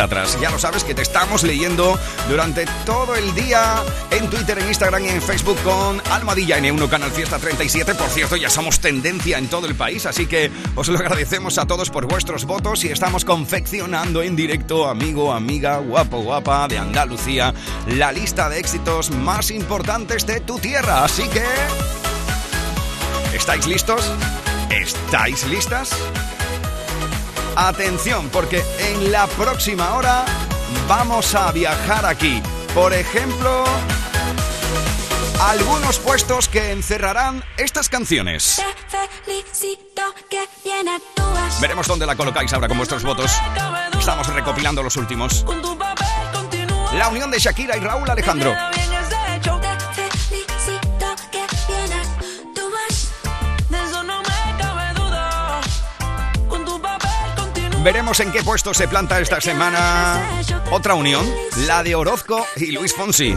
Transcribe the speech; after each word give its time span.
atrás. 0.00 0.38
Ya 0.40 0.50
lo 0.50 0.58
sabes 0.58 0.84
que 0.84 0.94
te 0.94 1.02
estamos 1.02 1.42
leyendo 1.42 1.98
durante 2.28 2.64
todo 2.86 3.14
el 3.14 3.34
día 3.34 3.82
en 4.10 4.30
Twitter, 4.30 4.58
en 4.58 4.68
Instagram 4.68 5.04
y 5.04 5.08
en 5.08 5.20
Facebook 5.20 5.58
con 5.62 6.00
Almadilla 6.10 6.58
N1 6.58 6.88
Canal 6.88 7.10
Fiesta 7.10 7.38
37. 7.38 7.94
Por 7.94 8.08
cierto, 8.08 8.36
ya 8.36 8.48
somos 8.48 8.80
tendencia 8.80 9.36
en 9.36 9.48
todo 9.48 9.66
el 9.66 9.74
país, 9.74 10.06
así 10.06 10.26
que 10.26 10.50
os 10.74 10.88
lo 10.88 10.98
agradecemos 10.98 11.58
a 11.58 11.66
todos 11.66 11.90
por 11.90 12.06
vuestros 12.06 12.46
votos 12.46 12.84
y 12.84 12.88
estamos 12.88 13.24
confeccionando 13.24 14.22
en 14.22 14.36
directo, 14.36 14.88
amigo, 14.88 15.32
amiga, 15.32 15.78
guapo, 15.78 16.22
guapa 16.22 16.68
de 16.68 16.78
Andalucía, 16.78 17.52
la 17.88 18.12
lista 18.12 18.48
de 18.48 18.58
éxitos 18.58 19.10
más 19.10 19.50
importantes 19.50 20.26
de 20.26 20.40
tu 20.40 20.58
tierra. 20.58 21.04
Así 21.04 21.28
que... 21.28 21.44
¿Estáis 23.34 23.66
listos? 23.66 24.10
¿Estáis 24.70 25.46
listas? 25.48 25.90
Atención, 27.56 28.30
porque 28.30 28.64
en 28.78 29.12
la 29.12 29.26
próxima 29.26 29.94
hora 29.94 30.24
vamos 30.88 31.34
a 31.34 31.52
viajar 31.52 32.06
aquí. 32.06 32.42
Por 32.74 32.94
ejemplo, 32.94 33.64
algunos 35.40 35.98
puestos 35.98 36.48
que 36.48 36.72
encerrarán 36.72 37.44
estas 37.58 37.90
canciones. 37.90 38.62
Veremos 41.60 41.86
dónde 41.86 42.06
la 42.06 42.16
colocáis 42.16 42.52
ahora 42.54 42.68
con 42.68 42.78
vuestros 42.78 43.02
votos. 43.02 43.30
Estamos 43.98 44.26
recopilando 44.28 44.82
los 44.82 44.96
últimos. 44.96 45.44
La 46.94 47.08
unión 47.08 47.30
de 47.30 47.38
Shakira 47.38 47.76
y 47.76 47.80
Raúl 47.80 48.08
Alejandro. 48.08 48.54
Veremos 57.82 58.20
en 58.20 58.30
qué 58.30 58.44
puesto 58.44 58.72
se 58.72 58.86
planta 58.86 59.20
esta 59.20 59.40
semana 59.40 60.40
otra 60.70 60.94
unión, 60.94 61.26
la 61.66 61.82
de 61.82 61.96
Orozco 61.96 62.46
y 62.56 62.70
Luis 62.70 62.94
Fonsi. 62.94 63.34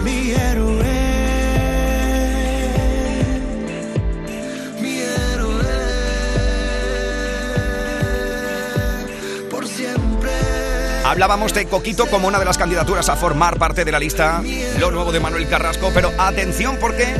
Hablábamos 11.03 11.53
de 11.55 11.65
Coquito 11.65 12.05
como 12.05 12.27
una 12.27 12.37
de 12.37 12.45
las 12.45 12.59
candidaturas 12.59 13.09
a 13.09 13.15
formar 13.15 13.57
parte 13.57 13.83
de 13.83 13.91
la 13.91 13.99
lista, 13.99 14.43
lo 14.79 14.91
nuevo 14.91 15.11
de 15.11 15.19
Manuel 15.19 15.47
Carrasco, 15.47 15.89
pero 15.91 16.11
atención 16.19 16.77
porque 16.79 17.15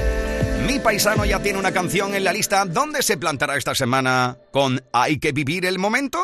mi 0.68 0.78
paisano 0.78 1.26
ya 1.26 1.40
tiene 1.40 1.58
una 1.58 1.72
canción 1.72 2.14
en 2.14 2.24
la 2.24 2.34
lista. 2.34 2.66
¿Dónde 2.66 3.02
se 3.02 3.18
plantará 3.18 3.58
esta 3.58 3.74
semana 3.74 4.38
con 4.52 4.84
Hay 4.94 5.18
que 5.18 5.32
vivir 5.32 5.66
el 5.66 5.80
momento? 5.80 6.24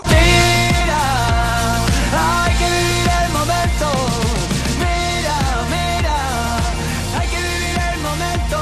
Hay 2.18 2.54
que 2.56 2.66
vivir 2.66 3.10
el 3.26 3.32
momento. 3.32 3.88
Mira, 4.80 5.38
mira, 5.70 6.18
hay 7.20 7.28
que 7.28 7.38
vivir 7.38 7.78
el 7.94 8.00
momento. 8.02 8.58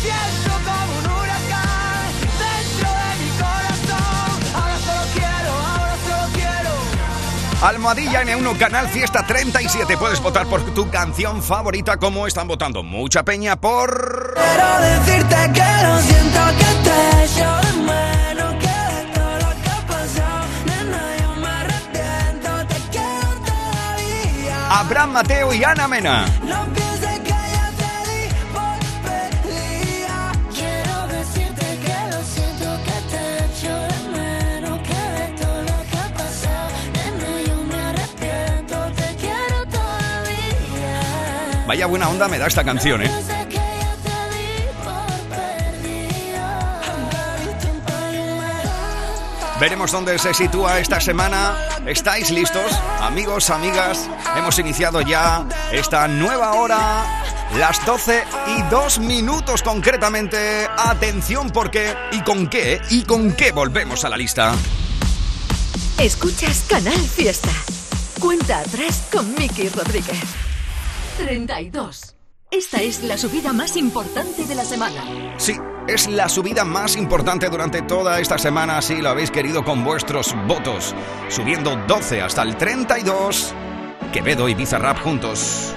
Siento 0.00 0.52
como 0.64 0.92
un 0.98 1.06
huracán 1.20 2.10
dentro 2.38 2.88
de 3.02 3.10
mi 3.22 3.30
corazón. 3.38 4.36
Ahora 4.54 4.76
solo 4.78 5.04
quiero, 5.14 5.52
ahora 5.52 5.96
solo 6.06 6.26
quiero. 6.34 7.66
Almohadilla 7.66 8.22
N1 8.24 8.58
Canal 8.58 8.88
Fiesta 8.88 9.26
37. 9.26 9.96
Puedes 9.96 10.20
votar 10.20 10.46
por 10.46 10.62
tu 10.74 10.88
canción 10.90 11.42
favorita. 11.42 11.96
como 11.96 12.26
están 12.26 12.46
votando? 12.48 12.82
Mucha 12.82 13.24
peña 13.24 13.56
por. 13.56 14.34
Quiero 14.34 14.80
decirte 14.80 15.45
Mena. 25.56 26.26
Vaya 41.66 41.86
buena 41.86 42.08
onda 42.10 42.28
me 42.28 42.38
da 42.38 42.46
esta 42.46 42.62
canción, 42.62 43.02
¿eh? 43.02 43.10
Veremos 49.58 49.90
dónde 49.90 50.18
se 50.18 50.34
sitúa 50.34 50.80
esta 50.80 51.00
semana. 51.00 51.75
¿Estáis 51.86 52.32
listos? 52.32 52.72
Amigos, 53.00 53.48
amigas, 53.48 54.10
hemos 54.36 54.58
iniciado 54.58 55.02
ya 55.02 55.46
esta 55.70 56.08
nueva 56.08 56.54
hora. 56.54 57.04
Las 57.56 57.84
12 57.86 58.24
y 58.48 58.62
2 58.62 58.98
minutos 58.98 59.62
concretamente. 59.62 60.66
Atención 60.76 61.50
porque... 61.50 61.94
¿Y 62.10 62.22
con 62.22 62.48
qué? 62.48 62.80
¿Y 62.90 63.04
con 63.04 63.32
qué 63.34 63.52
volvemos 63.52 64.04
a 64.04 64.08
la 64.08 64.16
lista? 64.16 64.52
Escuchas 66.00 66.66
Canal 66.68 66.98
Fiesta. 66.98 67.52
Cuenta 68.18 68.58
atrás 68.58 69.06
con 69.12 69.32
Miki 69.34 69.68
Rodríguez. 69.68 70.18
32. 71.18 72.16
Esta 72.50 72.82
es 72.82 73.04
la 73.04 73.16
subida 73.16 73.52
más 73.52 73.76
importante 73.76 74.44
de 74.44 74.54
la 74.56 74.64
semana. 74.64 75.04
Sí, 75.36 75.56
es 75.88 76.08
la 76.08 76.28
subida 76.28 76.64
más 76.64 76.96
importante 76.96 77.48
durante 77.48 77.82
toda 77.82 78.20
esta 78.20 78.38
semana, 78.38 78.82
si 78.82 79.00
lo 79.00 79.10
habéis 79.10 79.30
querido 79.30 79.64
con 79.64 79.84
vuestros 79.84 80.34
votos. 80.46 80.94
Subiendo 81.28 81.76
12 81.86 82.22
hasta 82.22 82.42
el 82.42 82.56
32. 82.56 83.54
Quevedo 84.12 84.48
y 84.48 84.54
Bizarrap 84.54 84.98
juntos. 85.00 85.74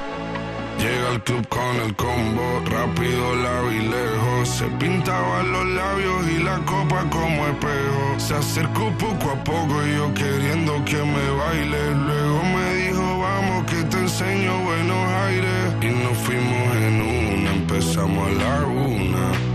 Llega 0.79 1.09
al 1.09 1.23
club 1.23 1.45
con 1.49 1.75
el 1.85 1.95
combo, 1.95 2.61
rápido, 2.65 3.35
la 3.35 3.73
y 3.73 3.79
lejos. 3.79 4.49
Se 4.49 4.65
pintaban 4.79 5.51
los 5.51 5.65
labios 5.65 6.27
y 6.29 6.43
la 6.43 6.57
copa 6.59 7.05
como 7.09 7.47
espejo. 7.47 8.15
Se 8.17 8.35
acercó 8.35 8.89
poco 8.97 9.31
a 9.31 9.43
poco 9.43 9.85
y 9.85 9.95
yo 9.95 10.13
queriendo 10.13 10.83
que 10.85 10.97
me 10.97 11.29
baile. 11.31 11.95
Luego 11.95 12.43
me 12.43 12.73
dijo, 12.75 13.19
vamos 13.19 13.65
que 13.65 13.83
te 13.83 13.97
enseño 13.97 14.63
buenos 14.63 15.11
aires. 15.27 15.75
Y 15.81 15.87
nos 15.87 16.17
fuimos 16.19 16.75
en 16.77 17.01
una, 17.01 17.51
empezamos 17.51 18.27
a 18.27 18.33
la 18.33 18.65
una. 18.67 19.48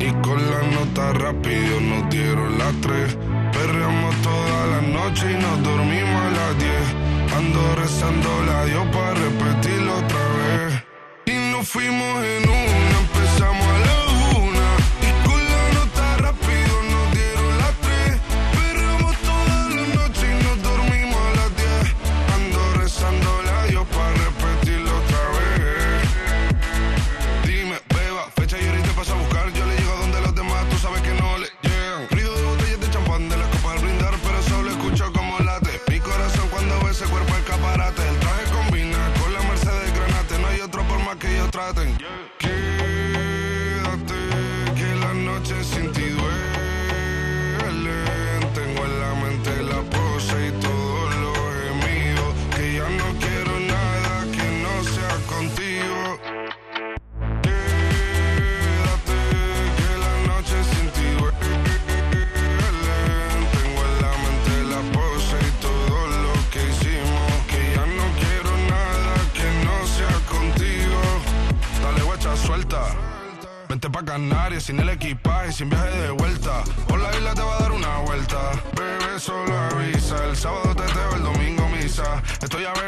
La 0.54 0.62
nota 0.70 1.12
rápido 1.14 1.80
nos 1.80 2.08
dieron 2.10 2.56
las 2.58 2.72
tres. 2.80 3.16
Perreamos 3.52 4.14
toda 4.22 4.66
la 4.72 4.80
noche 4.82 5.32
y 5.32 5.34
nos 5.34 5.62
dormimos 5.64 6.20
a 6.26 6.30
las 6.30 6.58
diez. 6.58 6.86
Ando 7.36 7.74
rezando 7.74 8.30
la 8.46 8.64
Dios 8.64 8.86
para 8.92 9.14
repetirlo 9.14 9.92
otra 9.98 10.24
vez. 10.38 10.84
Y 11.26 11.50
nos 11.50 11.66
fuimos 11.66 12.24
en 12.24 12.48
una, 12.48 12.98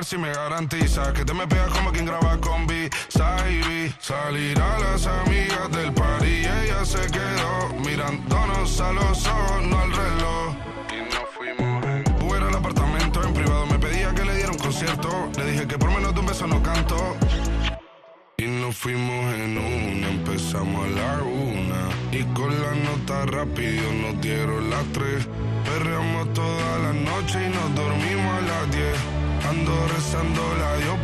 si 0.07 0.17
me 0.19 0.33
garantiza 0.33 1.13
que 1.13 1.25
te 1.25 1.35
me 1.35 1.49
pegas 1.49 1.69
como 1.71 1.91
quien 1.91 2.07
graba 2.07 2.39
con 2.41 2.65
B. 2.69 2.89
Salir 3.09 4.61
a 4.61 4.79
las 4.79 5.05
amigas 5.05 5.69
del 5.73 5.93
party 5.93 6.27
y 6.27 6.45
ella 6.45 6.85
se 6.85 7.01
quedó 7.11 7.75
mirándonos 7.85 8.81
a 8.81 8.93
los 8.93 9.27
ojos, 9.27 9.63
no 9.65 9.81
al 9.81 9.91
reloj. 9.91 10.55
Y 10.93 11.13
nos 11.13 11.29
fuimos 11.37 11.85
en... 11.87 12.05
Fuera 12.21 12.49
el 12.49 12.55
apartamento 12.55 13.21
en 13.21 13.35
privado, 13.35 13.67
me 13.67 13.81
pedía 13.81 14.15
que 14.15 14.25
le 14.25 14.37
diera 14.37 14.53
un 14.53 14.59
concierto. 14.59 15.29
Le 15.39 15.51
dije 15.51 15.67
que 15.67 15.77
por 15.77 15.91
menos 15.91 16.15
de 16.15 16.21
un 16.21 16.27
beso 16.27 16.47
no 16.47 16.63
canto. 16.63 17.17
Y 18.37 18.45
nos 18.47 18.77
fuimos 18.77 19.35
en 19.35 19.59
una, 19.59 20.09
empezamos 20.09 20.87
a 20.87 20.91
la 20.91 21.23
una. 21.25 21.89
Y 22.13 22.23
con 22.33 22.51
la 22.63 22.75
nota 22.77 23.27
rápido 23.27 23.93
nos 23.93 24.21
dieron 24.21 24.71
las 24.71 24.85
tres. 24.93 25.27
Perreamos 25.65 26.33
toda 26.33 26.79
la 26.79 26.93
noche 26.93 27.45
y 27.45 27.49
nos 27.49 27.75
dormimos 27.75 28.39
a 28.39 28.41
las 28.43 28.71
diez. 28.71 29.16
Ando 29.49 29.87
rezando 29.87 30.43
la 30.59 30.77
yo 30.85 30.97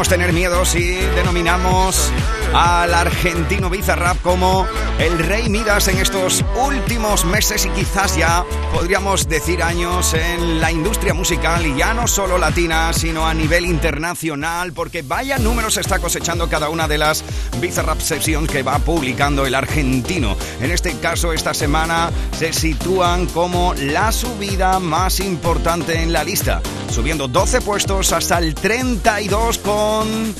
debemos 0.00 0.08
tener 0.08 0.32
miedo 0.32 0.64
si 0.64 0.94
denominamos 1.14 2.10
al 2.54 2.94
argentino 2.94 3.70
Bizarrap 3.70 4.20
como 4.22 4.66
el 4.98 5.18
rey 5.18 5.48
Midas 5.48 5.88
en 5.88 5.98
estos 5.98 6.44
últimos 6.56 7.24
meses 7.24 7.64
y 7.66 7.70
quizás 7.70 8.16
ya 8.16 8.44
podríamos 8.72 9.28
decir 9.28 9.62
años 9.62 10.14
en 10.14 10.60
la 10.60 10.70
industria 10.70 11.14
musical 11.14 11.66
y 11.66 11.76
ya 11.76 11.94
no 11.94 12.06
solo 12.06 12.38
latina, 12.38 12.92
sino 12.92 13.26
a 13.26 13.34
nivel 13.34 13.66
internacional, 13.66 14.72
porque 14.72 15.02
vaya 15.02 15.38
números 15.38 15.76
está 15.76 15.98
cosechando 15.98 16.48
cada 16.48 16.68
una 16.68 16.88
de 16.88 16.98
las 16.98 17.24
Bizarrap 17.60 18.00
Sessions 18.00 18.50
que 18.50 18.62
va 18.62 18.78
publicando 18.78 19.46
el 19.46 19.54
argentino. 19.54 20.36
En 20.60 20.70
este 20.70 20.94
caso, 20.98 21.32
esta 21.32 21.54
semana 21.54 22.10
se 22.36 22.52
sitúan 22.52 23.26
como 23.26 23.74
la 23.74 24.12
subida 24.12 24.78
más 24.80 25.20
importante 25.20 26.02
en 26.02 26.12
la 26.12 26.24
lista, 26.24 26.60
subiendo 26.90 27.28
12 27.28 27.60
puestos 27.60 28.12
hasta 28.12 28.38
el 28.38 28.54
32 28.54 29.58
con 29.58 30.34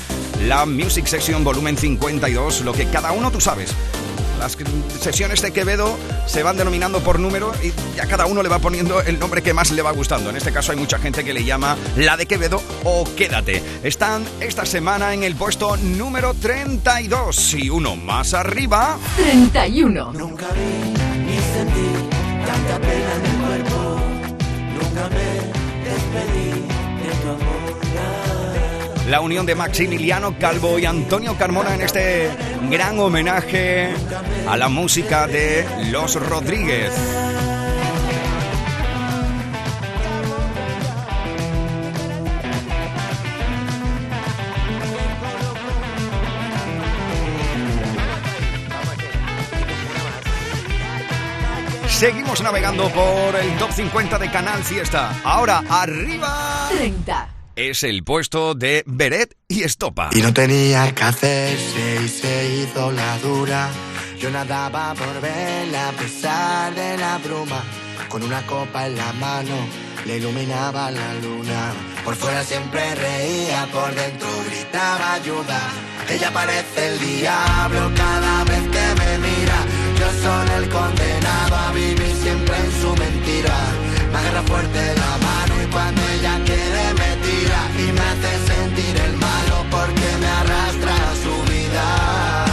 la 0.47 0.65
Music 0.65 1.05
Session 1.05 1.43
volumen 1.43 1.77
52, 1.77 2.61
lo 2.61 2.73
que 2.73 2.85
cada 2.85 3.11
uno 3.11 3.31
tú 3.31 3.39
sabes. 3.39 3.73
Las 4.39 4.57
sesiones 4.99 5.41
de 5.41 5.51
Quevedo 5.51 5.95
se 6.25 6.41
van 6.41 6.57
denominando 6.57 6.99
por 7.01 7.19
número 7.19 7.51
y 7.61 7.71
ya 7.95 8.07
cada 8.07 8.25
uno 8.25 8.41
le 8.41 8.49
va 8.49 8.57
poniendo 8.57 8.99
el 9.01 9.19
nombre 9.19 9.43
que 9.43 9.53
más 9.53 9.69
le 9.71 9.83
va 9.83 9.91
gustando. 9.91 10.31
En 10.31 10.35
este 10.35 10.51
caso 10.51 10.71
hay 10.71 10.79
mucha 10.79 10.97
gente 10.97 11.23
que 11.23 11.33
le 11.33 11.43
llama 11.43 11.77
la 11.95 12.17
de 12.17 12.25
Quevedo 12.25 12.61
o 12.83 13.03
Quédate. 13.15 13.61
Están 13.83 14.25
esta 14.39 14.65
semana 14.65 15.13
en 15.13 15.23
el 15.23 15.35
puesto 15.35 15.77
número 15.77 16.33
32 16.33 17.53
y 17.53 17.69
uno 17.69 17.95
más 17.95 18.33
arriba. 18.33 18.97
31. 19.17 20.13
Nunca 20.13 20.47
vi 20.53 20.91
ni 21.23 21.37
sentí 21.37 21.87
tanta 22.45 22.79
pena 22.79 23.30
La 29.11 29.19
unión 29.19 29.45
de 29.45 29.55
Maximiliano 29.55 30.39
Calvo 30.39 30.79
y 30.79 30.85
Antonio 30.85 31.37
Carmona 31.37 31.75
en 31.75 31.81
este 31.81 32.29
gran 32.69 32.97
homenaje 32.97 33.89
a 34.47 34.55
la 34.55 34.69
música 34.69 35.27
de 35.27 35.67
Los 35.91 36.15
Rodríguez. 36.15 36.93
Seguimos 51.89 52.41
navegando 52.41 52.87
por 52.91 53.35
el 53.35 53.57
top 53.57 53.73
50 53.73 54.17
de 54.19 54.31
Canal 54.31 54.63
Fiesta. 54.63 55.19
Ahora 55.25 55.61
arriba 55.69 56.69
30. 56.69 57.30
Es 57.55 57.83
el 57.83 58.03
puesto 58.03 58.55
de 58.55 58.83
Beret 58.85 59.35
y 59.47 59.63
Estopa. 59.63 60.09
Y 60.13 60.21
no 60.21 60.33
tenía 60.33 60.93
que 60.93 61.03
hacerse 61.03 61.99
y 62.03 62.07
se 62.07 62.55
hizo 62.55 62.91
la 62.91 63.17
dura. 63.19 63.69
Yo 64.19 64.29
nadaba 64.29 64.93
por 64.93 65.21
verla 65.21 65.89
a 65.89 65.91
pesar 65.93 66.75
de 66.75 66.97
la 66.97 67.17
bruma. 67.17 67.63
Con 68.09 68.23
una 68.23 68.45
copa 68.45 68.87
en 68.87 68.97
la 68.97 69.11
mano 69.13 69.55
le 70.05 70.17
iluminaba 70.17 70.91
la 70.91 71.13
luna. 71.15 71.73
Por 72.03 72.15
fuera 72.15 72.43
siempre 72.43 72.95
reía, 72.95 73.67
por 73.71 73.93
dentro 73.93 74.27
gritaba 74.49 75.13
ayuda. 75.13 75.59
Ella 76.09 76.31
parece 76.31 76.87
el 76.87 76.99
diablo 76.99 77.91
cada 77.95 78.43
vez 78.43 78.63
que 78.63 78.85
me 78.99 79.17
mira. 79.19 79.65
Yo 79.99 80.07
soy 80.21 80.63
el 80.63 80.69
condenado 80.69 81.55
a 81.55 81.71
vivir 81.71 82.15
siempre 82.21 82.55
en 82.57 82.81
su 82.81 82.95
mentira. 82.95 83.57
Me 84.11 84.17
agarra 84.17 84.43
fuerte 84.43 84.95
la 84.95 85.17
mano 85.17 85.63
y 85.63 85.67
cuando 85.71 86.10
y 87.27 87.91
me 87.91 88.01
hace 88.01 88.31
sentir 88.51 88.95
el 89.05 89.13
malo 89.17 89.65
porque 89.69 90.07
me 90.19 90.27
arrastra 90.27 90.93
a 90.93 91.15
su 91.23 91.33
vida. 91.51 92.45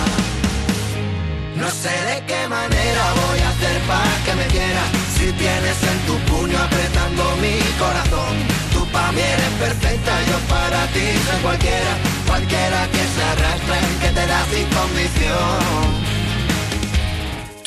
No 1.57 1.69
sé 1.71 1.95
de 2.11 2.25
qué 2.27 2.49
manera 2.49 3.03
voy 3.21 3.41
a 3.41 3.49
hacer 3.49 3.81
para 3.83 4.15
que 4.25 4.35
me 4.35 4.47
quiera. 4.47 4.85
Si 5.17 5.33
tienes 5.33 5.83
en 5.83 5.99
tu 6.07 6.17
puño 6.31 6.57
apretando 6.59 7.37
mi 7.43 7.59
corazón 7.79 8.59
Tú 8.73 8.87
pa' 8.93 9.11
mí 9.13 9.21
eres 9.21 9.53
perfecta, 9.59 10.13
yo 10.31 10.39
para 10.49 10.87
ti 10.95 11.07
soy 11.27 11.41
cualquiera. 11.43 11.93
Cualquiera 12.27 12.87
que 12.93 13.05
se 13.15 13.23
arrastre, 13.33 13.79
que 14.01 14.11
te 14.17 14.27
da 14.27 14.45
sin 14.53 14.67
condición 14.69 16.08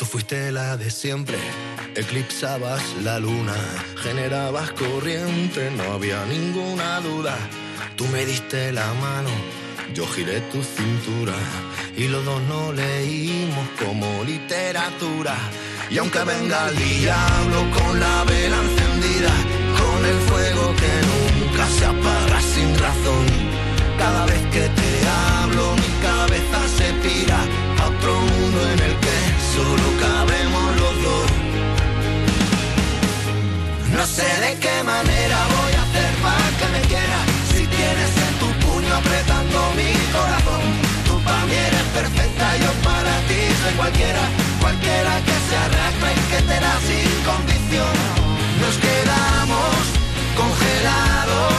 Tú 0.02 0.06
fuiste 0.06 0.50
la 0.50 0.76
de 0.76 0.90
siempre, 0.90 1.38
eclipsabas 1.94 2.82
la 3.04 3.20
luna, 3.20 3.54
generabas 4.02 4.72
corriente, 4.72 5.70
no 5.76 5.92
había 5.92 6.26
ninguna 6.26 6.98
duda. 6.98 7.36
Tú 7.94 8.08
me 8.08 8.26
diste 8.26 8.72
la 8.72 8.92
mano, 8.94 9.30
yo 9.94 10.04
giré 10.08 10.40
tu 10.50 10.60
cintura 10.60 11.34
y 11.96 12.08
los 12.08 12.24
dos 12.24 12.42
no 12.48 12.72
leímos 12.72 13.64
como 13.78 14.24
literatura. 14.24 15.36
Y 15.88 15.98
aunque 15.98 16.24
venga 16.24 16.68
el 16.70 16.76
diablo 16.76 17.60
con 17.70 18.00
la 18.00 18.24
vela 18.24 18.56
encendida, 18.56 19.32
con 19.78 20.04
el 20.04 20.18
fuego 20.28 20.74
que 20.82 20.92
nunca 21.10 21.64
se 21.68 21.84
apaga 21.84 22.40
sin 22.40 22.76
razón, 22.76 23.24
cada 23.98 24.26
vez 24.26 24.42
que 24.50 24.68
te 24.68 24.90
hablo 25.06 25.76
mi 25.76 25.92
cabeza 26.02 26.58
se 26.76 26.92
pira 27.04 27.38
a 27.78 27.86
otro 27.86 28.20
mundo 28.20 28.68
en 28.72 28.80
el 28.80 29.01
solo 29.54 29.88
cabemos 30.00 30.66
los 30.80 30.94
dos. 31.06 31.28
No 33.96 34.06
sé 34.06 34.28
de 34.44 34.58
qué 34.58 34.82
manera 34.82 35.38
voy 35.56 35.72
a 35.78 35.82
hacer 35.86 36.12
para 36.26 36.48
que 36.58 36.66
me 36.74 36.80
quieras 36.90 37.24
Si 37.52 37.62
tienes 37.66 38.12
en 38.26 38.34
tu 38.40 38.48
puño 38.64 38.92
apretando 38.94 39.58
mi 39.78 39.92
corazón 40.16 40.64
Tú 41.06 41.14
para 41.22 41.44
mí 41.46 41.54
eres 41.54 41.86
perfecta, 41.98 42.46
yo 42.56 42.70
para 42.88 43.14
ti 43.28 43.40
soy 43.62 43.74
cualquiera. 43.80 44.22
Cualquiera 44.60 45.12
que 45.26 45.36
se 45.46 45.54
arrastre 45.64 46.10
y 46.20 46.22
que 46.32 46.40
te 46.48 46.56
da 46.66 46.74
sin 46.88 47.10
condición. 47.30 47.94
Nos 48.62 48.74
quedamos 48.86 49.76
congelados 50.40 51.54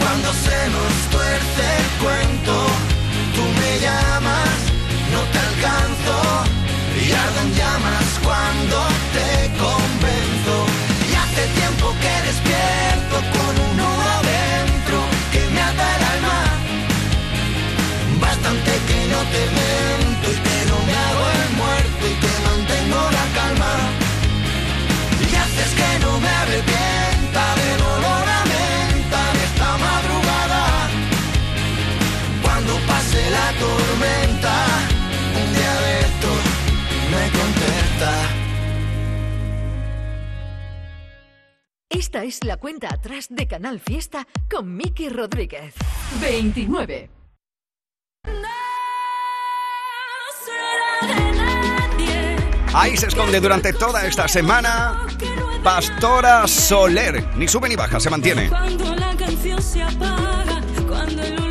Cuando 0.00 0.28
se 0.44 0.58
nos 0.74 0.92
tuerce 1.14 1.64
el 1.80 1.88
cuento. 2.02 2.54
Tú 3.36 3.42
me 3.60 3.72
llamas, 3.84 4.58
no 5.14 5.20
te 5.32 5.38
alcanzo 5.48 6.63
Y 7.06 7.12
ardo 7.12 7.40
en 7.42 7.54
llamas 7.54 8.18
cuando 8.22 8.76
Esta 42.14 42.26
es 42.26 42.44
la 42.44 42.56
cuenta 42.58 42.94
atrás 42.94 43.26
de 43.28 43.48
Canal 43.48 43.80
Fiesta 43.80 44.24
con 44.48 44.76
Miki 44.76 45.08
Rodríguez. 45.08 45.74
29. 46.20 47.10
Ahí 52.72 52.96
se 52.96 53.08
esconde 53.08 53.40
durante 53.40 53.72
toda 53.72 54.06
esta 54.06 54.28
semana 54.28 55.08
Pastora 55.64 56.46
Soler. 56.46 57.36
Ni 57.36 57.48
sube 57.48 57.68
ni 57.68 57.74
baja, 57.74 57.98
se 57.98 58.10
mantiene. 58.10 58.48
Cuando 58.48 58.94
la 58.94 59.16
canción 59.16 59.60
se 59.60 59.82
apaga, 59.82 60.60
cuando 60.86 61.20
el 61.20 61.43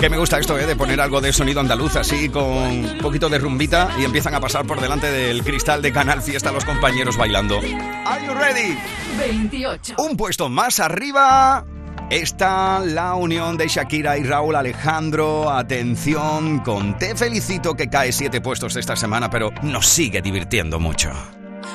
Que 0.00 0.10
me 0.10 0.18
gusta 0.18 0.38
esto, 0.38 0.58
¿eh? 0.58 0.66
De 0.66 0.76
poner 0.76 1.00
algo 1.00 1.22
de 1.22 1.32
sonido 1.32 1.60
andaluz 1.60 1.96
así 1.96 2.28
con 2.28 2.44
un 2.44 2.98
poquito 3.00 3.30
de 3.30 3.38
rumbita 3.38 3.90
y 3.98 4.04
empiezan 4.04 4.34
a 4.34 4.40
pasar 4.40 4.66
por 4.66 4.78
delante 4.78 5.10
del 5.10 5.42
cristal 5.42 5.80
de 5.80 5.90
Canal 5.90 6.20
Fiesta 6.20 6.52
los 6.52 6.66
compañeros 6.66 7.16
bailando. 7.16 7.58
¿Are 8.04 8.26
you 8.26 8.34
ready? 8.34 8.76
28. 9.18 9.94
Un 9.98 10.16
puesto 10.18 10.50
más 10.50 10.80
arriba 10.80 11.64
está 12.10 12.80
la 12.80 13.14
unión 13.14 13.56
de 13.56 13.68
Shakira 13.68 14.18
y 14.18 14.24
Raúl 14.24 14.56
Alejandro. 14.56 15.50
Atención, 15.50 16.58
con 16.60 16.98
Te 16.98 17.16
Felicito 17.16 17.74
que 17.74 17.88
cae 17.88 18.12
siete 18.12 18.42
puestos 18.42 18.76
esta 18.76 18.96
semana, 18.96 19.30
pero 19.30 19.50
nos 19.62 19.86
sigue 19.86 20.20
divirtiendo 20.20 20.78
mucho. 20.78 21.10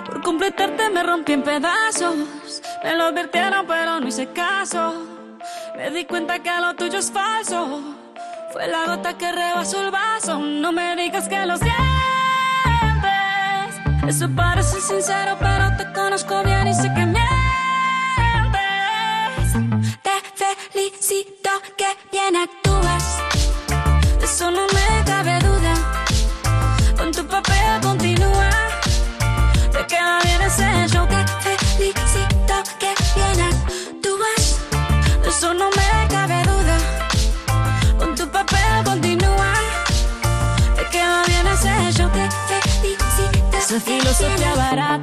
Por 0.05 0.21
completarte 0.21 0.91
me 0.91 1.01
rompí 1.01 1.33
en 1.33 1.41
pedazos. 1.41 2.15
Me 2.83 2.95
lo 2.95 3.05
advirtieron, 3.05 3.65
pero 3.65 3.99
no 3.99 4.07
hice 4.07 4.27
caso. 4.27 4.93
Me 5.75 5.89
di 5.89 6.05
cuenta 6.05 6.37
que 6.37 6.51
lo 6.61 6.75
tuyo 6.75 6.99
es 6.99 7.11
falso. 7.11 7.97
Fue 8.51 8.67
la 8.67 8.85
gota 8.85 9.17
que 9.17 9.31
rebasó 9.31 9.81
el 9.81 9.91
vaso. 9.91 10.37
No 10.39 10.71
me 10.73 10.95
digas 10.97 11.29
que 11.29 11.45
lo 11.45 11.55
sientes. 11.57 11.79
Eso 14.07 14.29
parece 14.35 14.81
sincero, 14.81 15.37
pero 15.39 15.77
te 15.77 15.91
conozco 15.93 16.43
bien 16.43 16.67
y 16.67 16.73
sé 16.73 16.91
que 16.93 17.05
mientes. 17.05 17.29
Te 20.01 20.11
felicito 20.35 21.49
que 21.77 21.87
bien 22.11 22.35
actúas. 22.35 22.60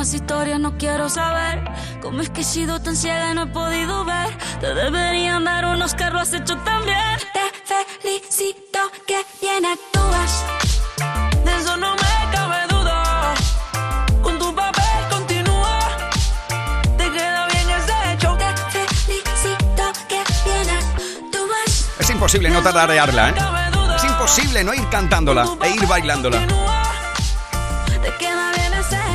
más 0.00 0.14
historias, 0.14 0.58
no 0.58 0.78
quiero 0.78 1.10
saber 1.10 1.62
cómo 2.00 2.22
es 2.22 2.30
que 2.30 2.40
he 2.40 2.44
sido 2.44 2.80
tan 2.80 2.96
ciega 2.96 3.32
y 3.32 3.34
no 3.34 3.42
he 3.42 3.46
podido 3.48 4.02
ver. 4.06 4.30
Te 4.58 4.72
deberían 4.72 5.44
dar 5.44 5.66
unos 5.66 5.92
que 5.92 6.08
lo 6.08 6.20
has 6.20 6.32
hecho 6.32 6.56
también. 6.56 7.18
Te 7.34 7.84
felicito 8.00 8.78
que 9.06 9.22
bien 9.42 9.62
actúas. 9.66 10.44
De 11.44 11.54
eso 11.54 11.76
no 11.76 11.94
me 11.96 12.32
cabe 12.32 12.66
duda. 12.70 13.34
Con 14.22 14.38
tu 14.38 14.54
papel 14.54 15.08
continúa. 15.10 15.80
Te 16.96 17.10
queda 17.12 17.46
bien 17.48 17.68
ese 17.68 18.16
show. 18.22 18.38
Te 18.38 18.94
felicito 18.94 19.84
que 20.08 20.22
bien 20.46 20.78
actúas. 20.78 21.90
Es 21.98 22.08
imposible 22.08 22.48
no 22.48 22.62
tararearla, 22.62 23.28
¿eh? 23.28 23.34
Es 23.96 24.04
imposible 24.04 24.64
no 24.64 24.72
ir 24.72 24.88
cantándola 24.88 25.44
e 25.62 25.68
ir 25.74 25.86
bailándola. 25.86 26.69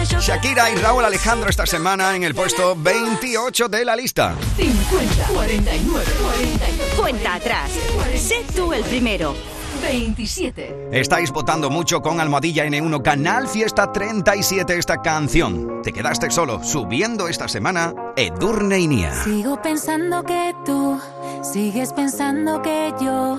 Shakira 0.05 0.69
y 0.71 0.75
Raúl 0.75 1.03
Alejandro 1.03 1.49
esta 1.49 1.65
semana 1.65 2.15
en 2.15 2.23
el 2.23 2.35
puesto 2.35 2.75
28 2.77 3.67
de 3.67 3.85
la 3.85 3.95
lista. 3.95 4.35
50, 4.57 5.27
49, 5.33 6.05
48, 6.21 7.01
Cuenta 7.01 7.33
atrás. 7.35 7.71
Sé 8.15 8.45
tú 8.55 8.71
el 8.73 8.83
primero. 8.83 9.35
27. 9.81 10.89
Estáis 10.91 11.31
votando 11.31 11.69
mucho 11.69 12.01
con 12.01 12.19
Almohadilla 12.19 12.65
N1 12.65 13.01
Canal 13.01 13.47
Fiesta 13.47 13.91
37 13.91 14.77
esta 14.77 15.01
canción. 15.01 15.81
Te 15.83 15.91
quedaste 15.91 16.31
solo 16.31 16.63
subiendo 16.63 17.27
esta 17.27 17.47
semana 17.47 17.93
Edurne 18.15 18.79
y 18.79 18.87
Nia. 18.87 19.23
Sigo 19.23 19.61
pensando 19.61 20.23
que 20.23 20.53
tú 20.65 20.99
sigues 21.43 21.91
pensando 21.93 22.61
que 22.61 22.93
yo 23.01 23.37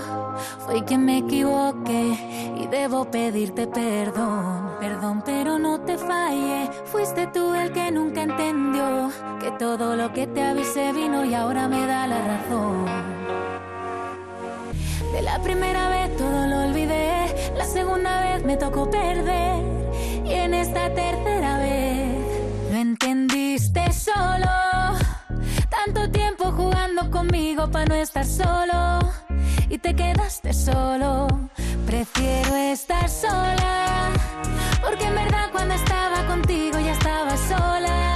fui 0.67 0.83
quien 0.83 1.05
me 1.05 1.19
equivoqué 1.19 2.55
y 2.57 2.67
debo 2.67 3.05
pedirte 3.11 3.67
perdón. 3.67 4.77
Perdón, 4.81 5.23
pero 5.25 5.59
no 5.59 5.81
te 5.81 5.97
fallé. 5.97 6.71
Fuiste 6.87 7.27
tú 7.29 7.55
el 7.55 7.73
que 7.73 7.91
nunca 7.91 8.23
entendió 8.23 9.11
que 9.41 9.51
todo 9.53 9.97
lo 9.97 10.13
que 10.13 10.27
te 10.27 10.43
avisé 10.43 10.93
vino 10.93 11.25
y 11.25 11.35
ahora 11.35 11.69
me 11.69 11.87
da 11.87 12.07
la 12.07 12.19
razón. 12.27 12.85
De 15.13 15.23
la 15.23 15.41
primera 15.41 15.89
vez 15.89 16.17
todo 16.17 16.47
lo 16.47 16.69
olvidé, 16.69 17.53
la 17.57 17.65
segunda 17.65 18.21
vez 18.21 18.45
me 18.45 18.57
tocó 18.57 18.91
perder 18.91 19.65
y 20.25 20.33
en 20.33 20.53
esta 20.53 20.93
tercera 20.93 21.59
vez 21.59 22.71
lo 22.71 22.77
entendiste 22.77 23.93
solo. 23.93 24.99
Tanto 25.71 26.11
tiempo 26.11 26.53
jugando 26.53 27.11
conmigo 27.11 27.71
para 27.71 27.87
no 27.87 27.95
estar 27.95 28.27
solo 28.27 29.26
y 29.69 29.79
te 29.79 29.95
quedaste 29.95 30.53
solo. 30.53 31.27
Prefiero 31.87 32.57
estar 32.57 33.09
sola 33.09 34.13
porque 34.83 35.05
en 35.05 35.15
verdad 35.15 35.51
cuando 35.53 35.75
estaba 35.75 36.27
contigo 36.27 36.79
ya 36.79 36.93
estaba 36.93 37.37
sola. 37.37 38.13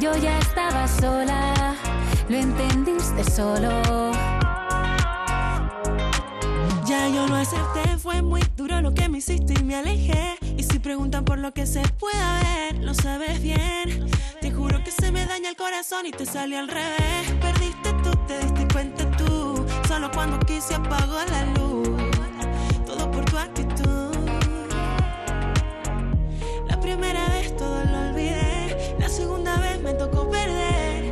Yo 0.00 0.16
ya 0.16 0.38
estaba 0.38 0.86
sola, 0.86 1.74
lo 2.28 2.36
entendiste 2.36 3.24
solo. 3.24 4.12
Ya 6.86 7.08
yo 7.08 7.26
lo 7.26 7.34
acepté, 7.34 7.98
fue 7.98 8.22
muy 8.22 8.42
duro 8.56 8.80
lo 8.80 8.94
que 8.94 9.08
me 9.08 9.18
hiciste 9.18 9.54
y 9.58 9.64
me 9.64 9.74
alejé. 9.74 10.38
Y 10.56 10.62
si 10.62 10.78
preguntan 10.78 11.24
por 11.24 11.38
lo 11.38 11.52
que 11.52 11.66
se 11.66 11.82
pueda 11.98 12.40
ver, 12.40 12.78
lo 12.78 12.94
sabes 12.94 13.42
bien. 13.42 14.08
Te 14.40 14.50
juro 14.52 14.82
que 14.84 14.90
se 14.90 15.10
me 15.10 15.26
daña 15.26 15.50
el 15.50 15.56
corazón 15.56 16.06
y 16.06 16.12
te 16.12 16.24
salió 16.24 16.58
al 16.60 16.68
revés. 16.68 17.32
Perdiste 17.40 17.92
tú, 18.04 18.10
te 18.26 18.38
diste 18.38 18.68
cuenta 18.72 19.10
tú. 19.16 19.27
Solo 19.98 20.12
cuando 20.12 20.38
quise 20.46 20.76
apagó 20.76 21.18
la 21.28 21.44
luz. 21.58 21.88
Todo 22.86 23.10
por 23.10 23.24
tu 23.24 23.36
actitud. 23.36 24.14
La 26.68 26.78
primera 26.78 27.28
vez 27.30 27.56
todo 27.56 27.82
lo 27.82 28.10
olvidé. 28.10 28.94
La 29.00 29.08
segunda 29.08 29.56
vez 29.56 29.80
me 29.80 29.94
tocó 29.94 30.30
perder. 30.30 31.02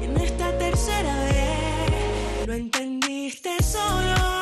Y 0.00 0.04
en 0.04 0.16
esta 0.16 0.56
tercera 0.58 1.12
vez 1.24 2.46
lo 2.46 2.52
entendiste 2.52 3.60
solo. 3.64 4.39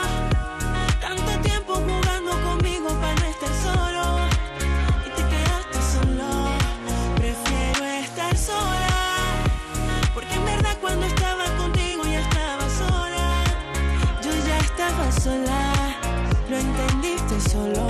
solo. 17.59 17.87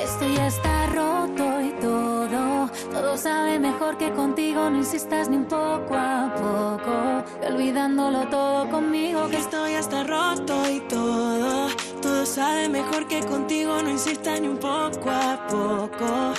Esto 0.00 0.26
ya 0.26 0.46
está 0.46 0.86
roto 0.86 1.60
y 1.60 1.70
todo, 1.80 2.70
todo 2.92 3.16
sabe 3.16 3.58
mejor 3.58 3.96
que 3.98 4.10
contigo, 4.12 4.70
no 4.70 4.78
insistas 4.78 5.28
ni 5.28 5.36
un 5.36 5.44
poco 5.44 5.94
a 5.94 6.32
poco, 6.34 7.24
olvidándolo 7.46 8.26
todo 8.28 8.68
conmigo, 8.70 9.28
que 9.28 9.36
esto 9.36 9.68
ya 9.68 9.80
está 9.80 10.04
roto 10.04 10.68
y 10.70 10.80
todo. 10.80 11.68
Todo 12.00 12.24
sabe 12.24 12.68
mejor 12.68 13.06
que 13.06 13.20
contigo, 13.20 13.82
no 13.82 13.90
insistas 13.90 14.40
ni 14.40 14.48
un 14.48 14.58
poco 14.58 15.10
a 15.10 15.46
poco. 15.48 16.34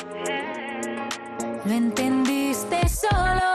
No 1.65 1.73
entendiste 1.73 2.87
solo. 2.87 3.49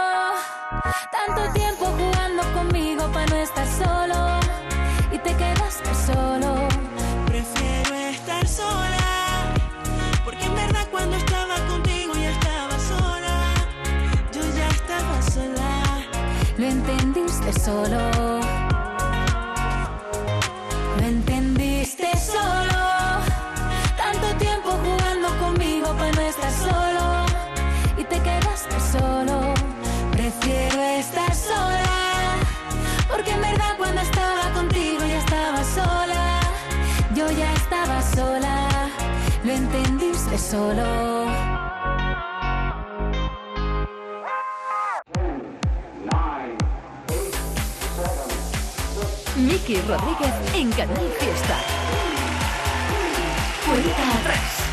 Tanto 1.10 1.52
tiempo 1.54 1.86
jugando 1.86 2.42
conmigo 2.52 3.02
para 3.12 3.26
no 3.26 3.36
estar 3.36 3.66
solo. 3.66 4.43
Solo. 5.92 6.68
Prefiero 7.26 7.94
estar 7.94 8.46
sola. 8.46 9.54
Porque 10.24 10.44
en 10.44 10.54
verdad 10.54 10.86
cuando 10.90 11.16
estaba 11.16 11.56
contigo 11.66 12.12
ya 12.14 12.30
estaba 12.30 12.78
sola. 12.78 13.54
Yo 14.32 14.42
ya 14.56 14.68
estaba 14.68 15.22
sola. 15.22 16.02
Lo 16.58 16.66
entendiste 16.66 17.52
solo. 17.52 18.00
Lo 20.98 21.02
entendiste 21.06 22.08
solo. 22.16 22.80
Tanto 23.96 24.26
tiempo 24.38 24.70
jugando 24.84 25.28
conmigo 25.38 25.88
para 25.96 26.12
no 26.12 26.20
estar 26.20 26.52
solo. 26.52 27.26
Y 27.96 28.04
te 28.04 28.20
quedaste 28.20 28.76
solo. 28.92 29.54
Prefiero 30.12 30.80
estar 30.82 31.34
sola. 31.34 32.36
Porque 33.08 33.30
en 33.30 33.40
verdad 33.40 33.74
cuando 33.78 34.00
estaba 34.02 34.43
sola. 38.14 38.68
Lo 39.44 39.52
entendiste 39.52 40.38
solo. 40.38 41.26
Miki 49.36 49.76
Rodríguez 49.82 50.34
en 50.54 50.70
Canal 50.72 51.08
Fiesta. 51.18 51.58
Cuenta 53.66 54.18
atrás. 54.20 54.63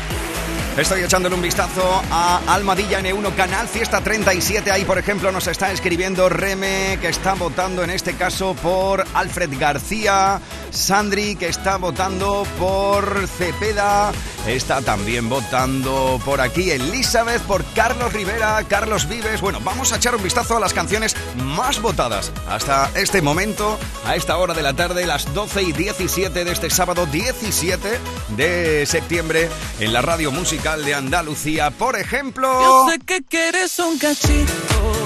Estoy 0.76 1.02
echándole 1.02 1.34
un 1.34 1.42
vistazo 1.42 2.02
a 2.10 2.40
Almadilla 2.46 2.98
N1 3.02 3.34
Canal 3.34 3.68
Fiesta 3.68 4.00
37. 4.00 4.70
Ahí, 4.70 4.86
por 4.86 4.96
ejemplo, 4.96 5.30
nos 5.30 5.46
está 5.46 5.70
escribiendo 5.70 6.30
Reme, 6.30 6.98
que 6.98 7.08
está 7.08 7.34
votando 7.34 7.84
en 7.84 7.90
este 7.90 8.14
caso 8.14 8.54
por 8.54 9.04
Alfred 9.12 9.50
García. 9.58 10.40
Sandri, 10.70 11.36
que 11.36 11.48
está 11.48 11.76
votando 11.76 12.46
por 12.58 13.28
Cepeda. 13.28 14.12
Está 14.46 14.82
también 14.82 15.28
votando 15.28 16.20
por 16.24 16.40
aquí 16.40 16.72
Elizabeth, 16.72 17.40
por 17.42 17.64
Carlos 17.74 18.12
Rivera, 18.12 18.62
Carlos 18.68 19.08
Vives. 19.08 19.40
Bueno, 19.40 19.60
vamos 19.62 19.92
a 19.92 19.96
echar 19.96 20.16
un 20.16 20.22
vistazo 20.22 20.56
a 20.56 20.60
las 20.60 20.74
canciones 20.74 21.14
más 21.36 21.80
votadas 21.80 22.32
hasta 22.48 22.90
este 22.96 23.22
momento, 23.22 23.78
a 24.04 24.16
esta 24.16 24.36
hora 24.38 24.52
de 24.52 24.62
la 24.62 24.74
tarde, 24.74 25.06
las 25.06 25.32
12 25.32 25.62
y 25.62 25.72
17 25.72 26.44
de 26.44 26.50
este 26.52 26.70
sábado 26.70 27.06
17 27.06 28.00
de 28.36 28.84
septiembre, 28.84 29.48
en 29.78 29.92
la 29.92 30.02
radio 30.02 30.32
musical 30.32 30.84
de 30.84 30.94
Andalucía. 30.94 31.70
Por 31.70 31.96
ejemplo. 31.96 32.48
Yo 32.60 32.90
sé 32.90 32.98
que 32.98 33.22
quieres 33.22 33.78
un 33.78 33.96
cachito 33.98 34.52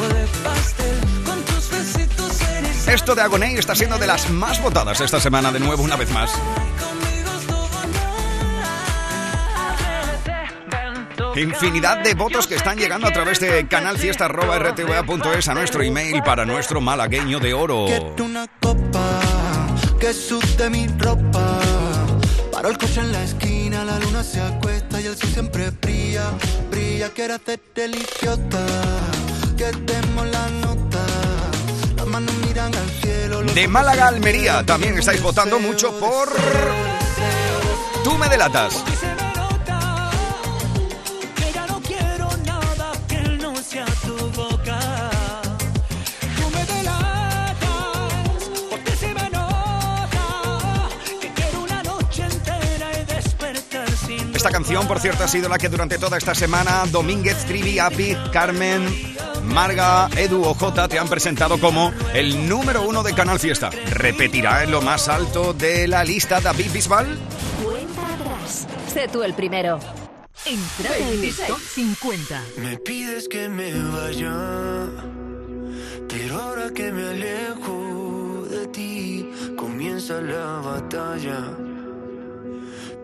de 0.08 0.26
pastel 0.42 1.06
Esto 2.86 3.14
de 3.14 3.22
Agoney 3.22 3.56
está 3.56 3.74
siendo 3.74 3.98
de 3.98 4.06
las 4.06 4.30
más 4.30 4.62
votadas 4.62 5.00
esta 5.00 5.20
semana, 5.20 5.52
de 5.52 5.60
nuevo, 5.60 5.82
una 5.82 5.96
vez 5.96 6.10
más. 6.10 6.30
Infinidad 11.36 11.98
de 11.98 12.14
votos 12.14 12.46
que 12.46 12.54
están 12.54 12.78
llegando 12.78 13.06
a 13.06 13.12
través 13.12 13.38
de 13.40 13.68
canalfiesta.rtva.es 13.68 15.48
a 15.48 15.54
nuestro 15.54 15.82
email 15.82 16.22
para 16.22 16.46
nuestro 16.46 16.80
malagueño 16.80 17.38
de 17.38 17.52
oro. 17.52 17.84
Quiero 17.86 18.24
una 18.24 18.46
copa 18.58 19.20
que 20.00 20.14
sude 20.14 20.70
mi 20.70 20.86
ropa. 20.98 21.60
Paro 22.50 22.70
el 22.70 22.78
coche 22.78 23.00
en 23.00 23.12
la 23.12 23.22
esquina, 23.22 23.84
la 23.84 23.98
luna 23.98 24.24
se 24.24 24.40
acuesta 24.40 24.98
y 24.98 25.06
el 25.06 25.16
sol 25.16 25.28
siempre 25.28 25.70
brilla, 25.70 26.30
brilla. 26.70 27.10
Quiero 27.10 27.34
hacer 27.34 27.60
el 27.74 27.96
idiota, 27.96 28.66
que 29.58 29.72
demos 29.72 30.26
la 30.28 30.48
nota. 30.48 31.06
Las 31.98 32.06
manos 32.06 32.34
miran 32.46 32.74
al 32.74 32.88
cielo. 33.02 33.42
los 33.42 33.54
De 33.54 33.60
ojos 33.60 33.72
Málaga 33.72 34.06
a 34.06 34.08
se 34.08 34.14
Almería 34.14 34.40
cierran, 34.40 34.66
también 34.66 34.98
estáis 34.98 35.22
votando 35.22 35.58
mucho 35.58 35.92
por. 36.00 36.30
Tú 38.02 38.16
me 38.16 38.26
delatas. 38.30 38.82
Esta 54.36 54.50
canción, 54.50 54.86
por 54.86 55.00
cierto, 55.00 55.24
ha 55.24 55.28
sido 55.28 55.48
la 55.48 55.56
que 55.56 55.70
durante 55.70 55.96
toda 55.96 56.18
esta 56.18 56.34
semana 56.34 56.84
Domínguez, 56.92 57.46
Trivi, 57.46 57.78
Api, 57.78 58.14
Carmen, 58.30 58.86
Marga, 59.44 60.10
Edu 60.14 60.44
o 60.44 60.52
J 60.52 60.88
te 60.88 60.98
han 60.98 61.08
presentado 61.08 61.58
como 61.58 61.90
el 62.12 62.46
número 62.46 62.82
uno 62.82 63.02
de 63.02 63.14
Canal 63.14 63.40
Fiesta. 63.40 63.70
¿Repetirá 63.70 64.62
en 64.62 64.72
lo 64.72 64.82
más 64.82 65.08
alto 65.08 65.54
de 65.54 65.88
la 65.88 66.04
lista 66.04 66.42
David 66.42 66.70
Bisbal? 66.70 67.18
Cuenta 67.64 68.14
atrás. 68.14 68.66
Sé 68.92 69.08
tú 69.08 69.22
el 69.22 69.32
primero. 69.32 69.80
Entrada 70.44 70.98
en 70.98 71.24
el 71.24 71.34
top 71.34 71.58
50. 71.58 72.42
Me 72.58 72.76
pides 72.76 73.28
que 73.28 73.48
me 73.48 73.72
vaya, 73.72 74.34
pero 76.10 76.42
ahora 76.42 76.70
que 76.74 76.92
me 76.92 77.08
alejo 77.08 78.46
de 78.50 78.66
ti, 78.66 79.30
comienza 79.56 80.20
la 80.20 80.60
batalla. 80.60 81.75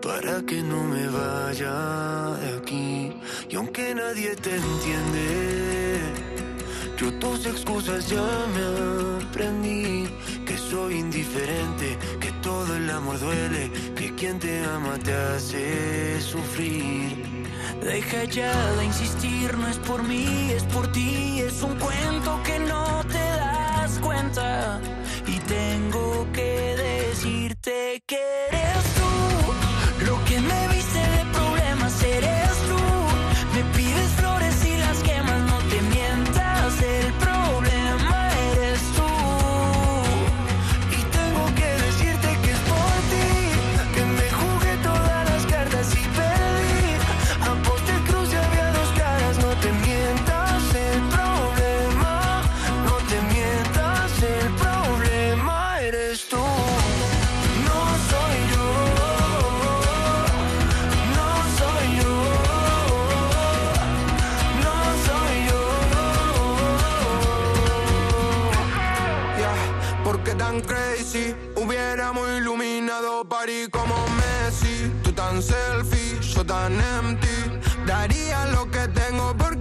Para 0.03 0.41
que 0.41 0.61
no 0.61 0.83
me 0.83 1.07
vaya 1.07 2.35
de 2.41 2.57
aquí, 2.57 3.13
y 3.49 3.55
aunque 3.55 3.95
nadie 3.95 4.35
te 4.35 4.53
entiende, 4.53 6.01
yo 6.97 7.13
tus 7.19 7.45
excusas 7.45 8.09
ya 8.09 8.27
me 8.53 9.25
aprendí. 9.25 10.05
Que 10.45 10.57
soy 10.57 10.95
indiferente, 10.95 11.97
que 12.19 12.31
todo 12.41 12.75
el 12.75 12.89
amor 12.89 13.17
duele, 13.17 13.71
que 13.95 14.13
quien 14.13 14.39
te 14.39 14.65
ama 14.65 14.97
te 14.99 15.13
hace 15.13 16.19
sufrir. 16.19 17.47
Deja 17.81 18.25
ya 18.25 18.53
de 18.73 18.85
insistir, 18.85 19.57
no 19.57 19.69
es 19.69 19.77
por 19.77 20.03
mí, 20.03 20.51
es 20.51 20.63
por 20.63 20.91
ti, 20.91 21.39
es 21.39 21.63
un 21.63 21.75
cuento 21.79 22.41
que 22.43 22.59
no 22.59 23.03
te 23.05 23.25
das 23.43 23.99
cuenta. 23.99 24.81
Y 25.27 25.39
tengo 25.39 26.27
que 26.33 26.75
decirte 26.77 28.03
que 28.05 28.19
eres 28.49 28.72
tan 75.33 75.41
selfie, 75.41 76.19
yo 76.21 76.45
tan 76.45 76.73
empty. 76.73 77.59
Daría 77.87 78.45
lo 78.47 78.69
que 78.69 78.87
tengo 78.89 79.35
porque 79.35 79.52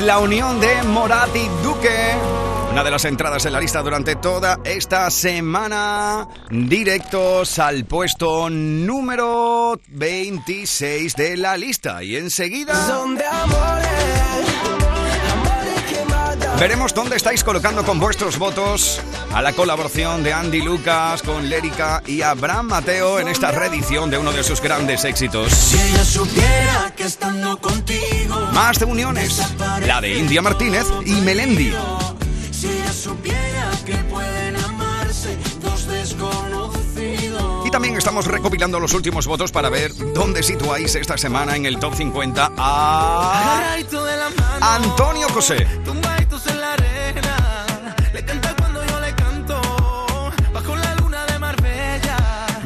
la 0.00 0.18
unión 0.18 0.60
de 0.60 0.82
Morat 0.84 1.34
y 1.34 1.48
Duque. 1.62 2.14
Una 2.70 2.84
de 2.84 2.90
las 2.90 3.04
entradas 3.04 3.44
en 3.46 3.52
la 3.52 3.60
lista 3.60 3.82
durante 3.82 4.16
toda 4.16 4.60
esta 4.64 5.10
semana. 5.10 6.28
Directos 6.50 7.58
al 7.58 7.84
puesto 7.84 8.50
número 8.50 9.80
26 9.88 11.16
de 11.16 11.36
la 11.36 11.56
lista. 11.56 12.02
Y 12.02 12.16
enseguida... 12.16 12.74
Veremos 16.58 16.92
dónde 16.92 17.14
estáis 17.14 17.44
colocando 17.44 17.84
con 17.84 18.00
vuestros 18.00 18.36
votos 18.36 19.00
a 19.32 19.40
la 19.40 19.52
colaboración 19.52 20.24
de 20.24 20.32
Andy 20.32 20.60
Lucas 20.60 21.22
con 21.22 21.48
Lérica 21.48 22.02
y 22.04 22.22
Abraham 22.22 22.66
Mateo 22.66 23.20
en 23.20 23.28
esta 23.28 23.52
reedición 23.52 24.10
de 24.10 24.18
uno 24.18 24.32
de 24.32 24.42
sus 24.42 24.60
grandes 24.60 25.04
éxitos. 25.04 25.52
Si 25.52 25.78
ella 25.78 26.04
supiera 26.04 26.92
que 26.96 27.04
estando 27.04 27.58
contigo. 27.58 28.34
Más 28.52 28.80
de 28.80 28.86
uniones, 28.86 29.40
la 29.86 30.00
de 30.00 30.18
India 30.18 30.42
Martínez 30.42 30.84
y 31.06 31.12
Melendi. 31.20 31.72
Si 32.50 32.66
ella 32.66 32.92
supiera 32.92 33.70
que 33.86 33.94
pueden 33.94 34.56
amarse 34.56 35.38
dos 35.62 35.86
desconocidos. 35.86 37.66
Y 37.68 37.70
también 37.70 37.96
estamos 37.96 38.26
recopilando 38.26 38.80
los 38.80 38.94
últimos 38.94 39.28
votos 39.28 39.52
para 39.52 39.68
ver 39.68 39.92
dónde 40.12 40.42
situáis 40.42 40.96
esta 40.96 41.16
semana 41.16 41.54
en 41.54 41.66
el 41.66 41.78
top 41.78 41.94
50 41.94 42.52
a. 42.56 43.76
Antonio 44.60 45.28
José. 45.28 45.64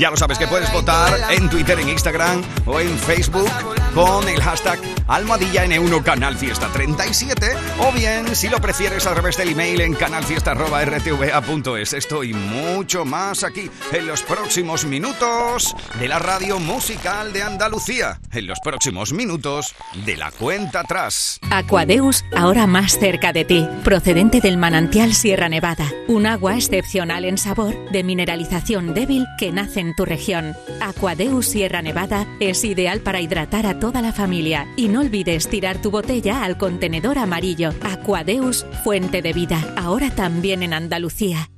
Ya 0.02 0.10
lo 0.10 0.16
sabes 0.16 0.36
que 0.36 0.48
puedes 0.48 0.72
votar 0.72 1.30
en 1.30 1.48
Twitter, 1.48 1.78
en 1.78 1.88
Instagram 1.88 2.42
o 2.66 2.80
en 2.80 2.98
Facebook 2.98 3.48
con 3.94 4.28
el 4.28 4.40
hashtag 4.40 4.78
Almohadilla 5.08 5.66
N1 5.66 6.02
Canal 6.02 6.36
Fiesta 6.36 6.68
37 6.72 7.54
o 7.80 7.92
bien, 7.92 8.34
si 8.34 8.48
lo 8.48 8.58
prefieres, 8.60 9.06
a 9.06 9.12
través 9.12 9.36
del 9.36 9.50
email 9.50 9.82
en 9.82 9.94
canalfiesta.rtva.es. 9.94 11.92
Esto 11.92 12.24
y 12.24 12.32
mucho 12.32 13.04
más 13.04 13.44
aquí 13.44 13.70
en 13.92 14.06
los 14.06 14.22
próximos 14.22 14.86
minutos 14.86 15.74
de 15.98 16.08
la 16.08 16.18
radio 16.18 16.58
musical 16.58 17.32
de 17.32 17.42
Andalucía. 17.42 18.18
En 18.32 18.46
los 18.46 18.58
próximos 18.60 19.12
minutos 19.12 19.74
de 20.06 20.16
la 20.16 20.30
cuenta 20.30 20.80
atrás. 20.80 21.38
Aquadeus, 21.50 22.24
ahora 22.34 22.66
más 22.66 22.98
cerca 22.98 23.32
de 23.32 23.44
ti, 23.44 23.68
procedente 23.84 24.40
del 24.40 24.56
manantial 24.56 25.12
Sierra 25.14 25.48
Nevada, 25.48 25.86
un 26.08 26.26
agua 26.26 26.56
excepcional 26.56 27.24
en 27.24 27.38
sabor, 27.38 27.74
de 27.90 28.02
mineralización 28.04 28.94
débil 28.94 29.26
que 29.38 29.52
nace 29.52 29.80
en 29.80 29.94
tu 29.94 30.04
región. 30.04 30.54
Aquadeus 30.80 31.46
Sierra 31.46 31.82
Nevada 31.82 32.26
es 32.40 32.64
ideal 32.64 33.00
para 33.00 33.20
hidratar 33.20 33.66
a 33.66 33.78
toda 33.82 34.00
la 34.00 34.12
familia 34.12 34.68
y 34.76 34.86
no 34.86 35.00
olvides 35.00 35.48
tirar 35.48 35.82
tu 35.82 35.90
botella 35.90 36.44
al 36.44 36.56
contenedor 36.56 37.18
amarillo. 37.18 37.70
Aquadeus, 37.82 38.64
fuente 38.84 39.22
de 39.22 39.32
vida, 39.32 39.74
ahora 39.76 40.08
también 40.14 40.62
en 40.62 40.72
Andalucía. 40.72 41.50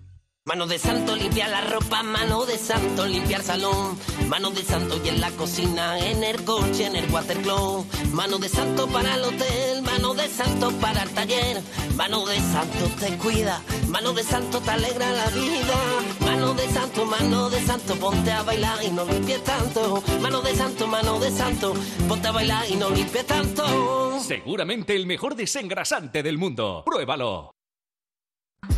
Mano 0.46 0.66
de 0.66 0.78
santo 0.78 1.16
limpia 1.16 1.48
la 1.48 1.60
ropa, 1.60 2.02
mano 2.02 2.46
de 2.46 2.56
santo 2.56 3.06
limpiar 3.06 3.42
salón, 3.42 3.98
mano 4.35 4.51
de 4.51 4.64
santo 4.64 5.01
y 5.05 5.11
en 5.11 5.20
la 5.20 5.31
cocina, 5.31 5.97
en 5.97 6.25
el 6.25 6.44
coche, 6.44 6.87
en 6.87 6.97
el 6.97 7.09
watercloak, 7.09 7.87
mano 8.11 8.37
de 8.38 8.49
santo 8.49 8.88
para 8.88 9.14
el 9.14 9.23
hotel, 9.23 9.81
mano 9.83 10.12
de 10.12 10.27
santo 10.27 10.73
para 10.81 11.05
el 11.05 11.11
taller, 11.11 11.62
mano 11.94 12.27
de 12.27 12.40
santo 12.40 12.90
te 12.99 13.16
cuida, 13.16 13.62
mano 13.90 14.12
de 14.12 14.25
santo 14.25 14.61
te 14.61 14.73
alegra 14.73 15.09
la 15.12 15.27
vida, 15.29 15.77
mano 16.18 16.53
de 16.53 16.68
santo, 16.68 17.07
mano 17.07 17.49
de 17.49 17.61
santo, 17.61 17.94
ponte 17.94 18.33
a 18.33 18.42
bailar 18.42 18.83
y 18.83 18.90
no 18.90 19.05
limpies 19.05 19.44
tanto, 19.44 20.03
mano 20.20 20.42
de 20.42 20.57
santo, 20.57 20.88
mano 20.88 21.20
de 21.20 21.31
santo, 21.31 21.75
ponte 22.09 22.27
a 22.27 22.33
bailar 22.33 22.68
y 22.68 22.75
no 22.75 22.90
limpies 22.90 23.27
tanto. 23.27 24.18
Seguramente 24.18 24.97
el 24.97 25.07
mejor 25.07 25.37
desengrasante 25.37 26.25
del 26.25 26.38
mundo. 26.38 26.83
Pruébalo. 26.85 27.55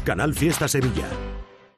Canal 0.05 0.35
Fiesta 0.35 0.69
Sevilla. 0.69 1.09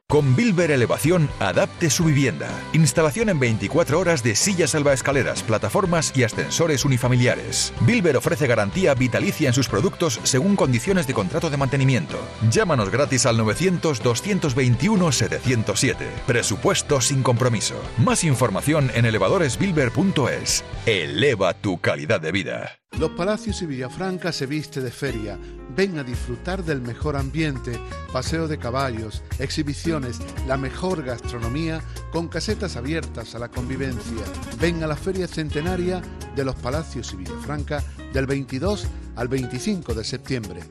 Con 0.09 0.35
Bilber 0.35 0.71
Elevación, 0.71 1.29
adapte 1.39 1.91
su 1.91 2.05
vivienda. 2.05 2.49
Instalación 2.73 3.29
en 3.29 3.37
24 3.37 3.99
horas 3.99 4.23
de 4.23 4.35
sillas 4.35 4.71
salvaescaleras, 4.71 5.43
plataformas 5.43 6.11
y 6.15 6.23
ascensores 6.23 6.83
unifamiliares. 6.83 7.71
Bilber 7.81 8.17
ofrece 8.17 8.47
garantía 8.47 8.95
vitalicia 8.95 9.49
en 9.49 9.53
sus 9.53 9.69
productos 9.69 10.19
según 10.23 10.55
condiciones 10.55 11.05
de 11.05 11.13
contrato 11.13 11.51
de 11.51 11.57
mantenimiento. 11.57 12.17
Llámanos 12.49 12.89
gratis 12.89 13.27
al 13.27 13.37
900-221-707. 13.37 15.95
Presupuesto 16.25 17.01
sin 17.01 17.21
compromiso. 17.21 17.75
Más 17.99 18.23
información 18.23 18.89
en 18.95 19.05
elevadores.bilber.es. 19.05 20.63
Eleva 20.87 21.53
tu 21.53 21.77
calidad 21.77 22.19
de 22.19 22.31
vida. 22.31 22.78
Los 22.97 23.11
Palacios 23.11 23.61
y 23.61 23.65
Villafranca 23.65 24.31
se 24.31 24.45
viste 24.45 24.81
de 24.81 24.91
feria. 24.91 25.37
Ven 25.75 25.99
a 25.99 26.03
disfrutar 26.03 26.63
del 26.63 26.81
mejor 26.81 27.15
ambiente, 27.15 27.79
paseo 28.11 28.47
de 28.47 28.57
caballos, 28.57 29.23
exhibiciones, 29.39 30.19
la 30.47 30.57
mejor 30.57 31.03
gastronomía 31.03 31.81
con 32.11 32.27
casetas 32.27 32.75
abiertas 32.75 33.35
a 33.35 33.39
la 33.39 33.49
convivencia. 33.49 34.23
Ven 34.59 34.83
a 34.83 34.87
la 34.87 34.97
Feria 34.97 35.27
Centenaria 35.27 36.01
de 36.35 36.43
los 36.43 36.55
Palacios 36.55 37.13
y 37.13 37.17
Villafranca 37.17 37.83
del 38.11 38.25
22 38.25 38.87
al 39.15 39.27
25 39.27 39.93
de 39.93 40.03
septiembre. 40.03 40.61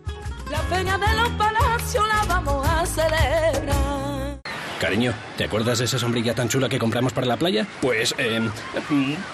La 0.50 0.58
feria 0.60 0.98
de 0.98 1.14
los 1.14 1.28
palacios 1.30 2.08
la 2.08 2.24
vamos 2.24 2.66
a 2.66 2.86
celebrar. 2.86 4.47
Cariño, 4.80 5.12
¿te 5.36 5.44
acuerdas 5.44 5.80
de 5.80 5.86
esa 5.86 5.98
sombrilla 5.98 6.34
tan 6.34 6.48
chula 6.48 6.68
que 6.68 6.78
compramos 6.78 7.12
para 7.12 7.26
la 7.26 7.36
playa? 7.36 7.66
Pues, 7.80 8.14
eh, 8.16 8.48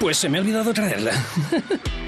pues 0.00 0.16
se 0.16 0.28
me 0.28 0.38
ha 0.38 0.40
olvidado 0.40 0.72
traerla. 0.72 1.12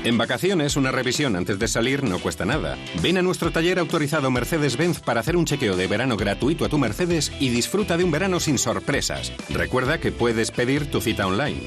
En 0.04 0.18
vacaciones, 0.18 0.76
una 0.76 0.92
revisión 0.92 1.34
antes 1.34 1.58
de 1.58 1.66
salir 1.66 2.04
no 2.04 2.20
cuesta 2.20 2.44
nada. 2.44 2.78
Ven 3.02 3.18
a 3.18 3.22
nuestro 3.22 3.50
taller 3.50 3.80
autorizado 3.80 4.30
Mercedes-Benz 4.30 5.00
para 5.00 5.18
hacer 5.18 5.36
un 5.36 5.46
chequeo 5.46 5.76
de 5.76 5.88
verano 5.88 6.16
gratuito 6.16 6.64
a 6.64 6.68
tu 6.68 6.78
Mercedes 6.78 7.32
y 7.40 7.48
disfruta 7.48 7.96
de 7.96 8.04
un 8.04 8.12
verano 8.12 8.38
sin 8.38 8.56
sorpresas. 8.56 9.32
Recuerda 9.48 9.98
que 9.98 10.12
puedes 10.12 10.52
pedir 10.52 10.88
tu 10.92 11.00
cita 11.00 11.26
online. 11.26 11.66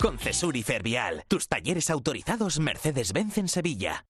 Con 0.00 0.18
Cesur 0.18 0.56
y 0.56 0.64
Fervial, 0.64 1.22
tus 1.28 1.46
talleres 1.46 1.88
autorizados 1.88 2.58
Mercedes-Benz 2.58 3.38
en 3.38 3.48
Sevilla. 3.48 4.04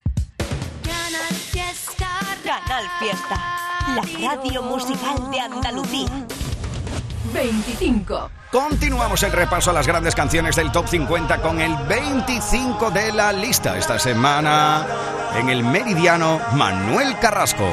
Canal 0.83 1.35
Fiesta. 1.35 2.09
Canal 2.43 2.85
Fiesta. 2.99 3.67
La 3.95 4.31
radio 4.31 4.63
musical 4.63 5.31
de 5.31 5.41
Andalucía. 5.41 6.27
25. 7.37 8.31
Continuamos 8.51 9.23
el 9.23 9.31
repaso 9.31 9.71
a 9.71 9.75
las 9.75 9.87
grandes 9.87 10.15
canciones 10.15 10.57
del 10.57 10.73
Top 10.73 10.89
50 10.89 11.43
con 11.43 11.61
el 11.61 11.77
25 11.87 12.91
de 12.91 13.13
la 13.13 13.31
lista. 13.31 13.77
Esta 13.77 13.99
semana 13.99 14.87
en 15.37 15.51
el 15.51 15.63
Meridiano, 15.63 16.41
Manuel 16.55 17.19
Carrasco. 17.19 17.69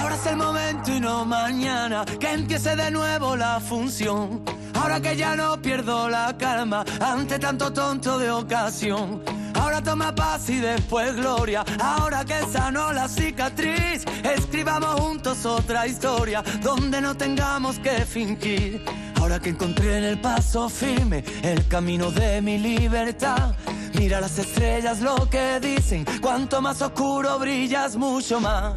Ahora 0.00 0.14
es 0.14 0.26
el 0.26 0.36
momento 0.36 0.92
y 0.92 1.00
no 1.00 1.24
mañana 1.24 2.04
que 2.04 2.32
empiece 2.32 2.76
de 2.76 2.90
nuevo 2.92 3.36
la 3.36 3.58
función. 3.58 4.61
Ahora 4.82 5.00
que 5.00 5.16
ya 5.16 5.36
no 5.36 5.62
pierdo 5.62 6.08
la 6.08 6.36
calma 6.36 6.84
ante 7.00 7.38
tanto 7.38 7.72
tonto 7.72 8.18
de 8.18 8.32
ocasión. 8.32 9.22
Ahora 9.54 9.80
toma 9.80 10.12
paz 10.12 10.50
y 10.50 10.56
después 10.56 11.14
gloria. 11.14 11.64
Ahora 11.78 12.24
que 12.24 12.40
sanó 12.52 12.92
la 12.92 13.06
cicatriz, 13.06 14.04
escribamos 14.24 15.00
juntos 15.00 15.46
otra 15.46 15.86
historia 15.86 16.42
donde 16.60 17.00
no 17.00 17.16
tengamos 17.16 17.78
que 17.78 18.04
fingir. 18.04 18.84
Ahora 19.20 19.38
que 19.38 19.50
encontré 19.50 19.98
en 19.98 20.04
el 20.04 20.20
paso 20.20 20.68
firme 20.68 21.22
el 21.44 21.68
camino 21.68 22.10
de 22.10 22.42
mi 22.42 22.58
libertad. 22.58 23.54
Mira 23.94 24.20
las 24.20 24.36
estrellas 24.36 25.00
lo 25.00 25.30
que 25.30 25.60
dicen, 25.60 26.04
cuanto 26.20 26.60
más 26.60 26.82
oscuro 26.82 27.38
brillas, 27.38 27.94
mucho 27.94 28.40
más. 28.40 28.74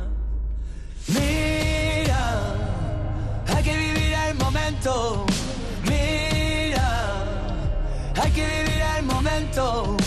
Mira, 1.08 2.54
hay 3.48 3.63
que 3.63 3.76
vivir 3.76 4.13
el 4.30 4.36
momento. 4.36 5.26
Hay 8.21 8.32
que 8.32 8.45
vivir 8.45 8.82
el 8.97 9.04
momento. 9.06 9.97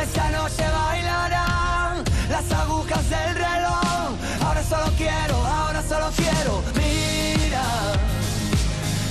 Esta 0.00 0.30
noche 0.30 0.64
bailarán 0.70 2.04
las 2.30 2.52
agujas 2.52 3.10
del 3.10 3.34
reloj. 3.34 4.16
Ahora 4.44 4.62
solo 4.62 4.86
quiero, 4.96 5.36
ahora 5.46 5.82
solo 5.82 6.10
quiero. 6.16 6.62
Mira, 6.74 7.64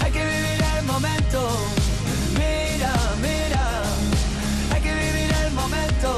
hay 0.03 0.11
que 0.11 0.23
vivir 0.25 0.63
el 0.77 0.85
momento. 0.85 1.39
Mira, 2.33 2.93
mira, 3.21 3.65
hay 4.73 4.81
que 4.81 4.93
vivir 4.93 5.31
el 5.45 5.51
momento. 5.53 6.09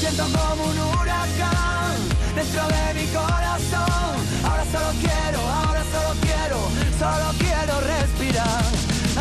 Siento 0.00 0.24
como 0.24 0.64
un 0.70 0.78
huracán 0.78 1.96
dentro 2.34 2.62
de 2.68 2.94
mi 2.94 3.06
corazón. 3.08 4.14
Ahora 4.44 4.64
solo 4.70 4.90
quiero, 5.00 5.40
ahora 5.40 5.82
solo 5.92 6.14
quiero, 6.20 6.58
solo 6.98 7.32
quiero. 7.38 7.45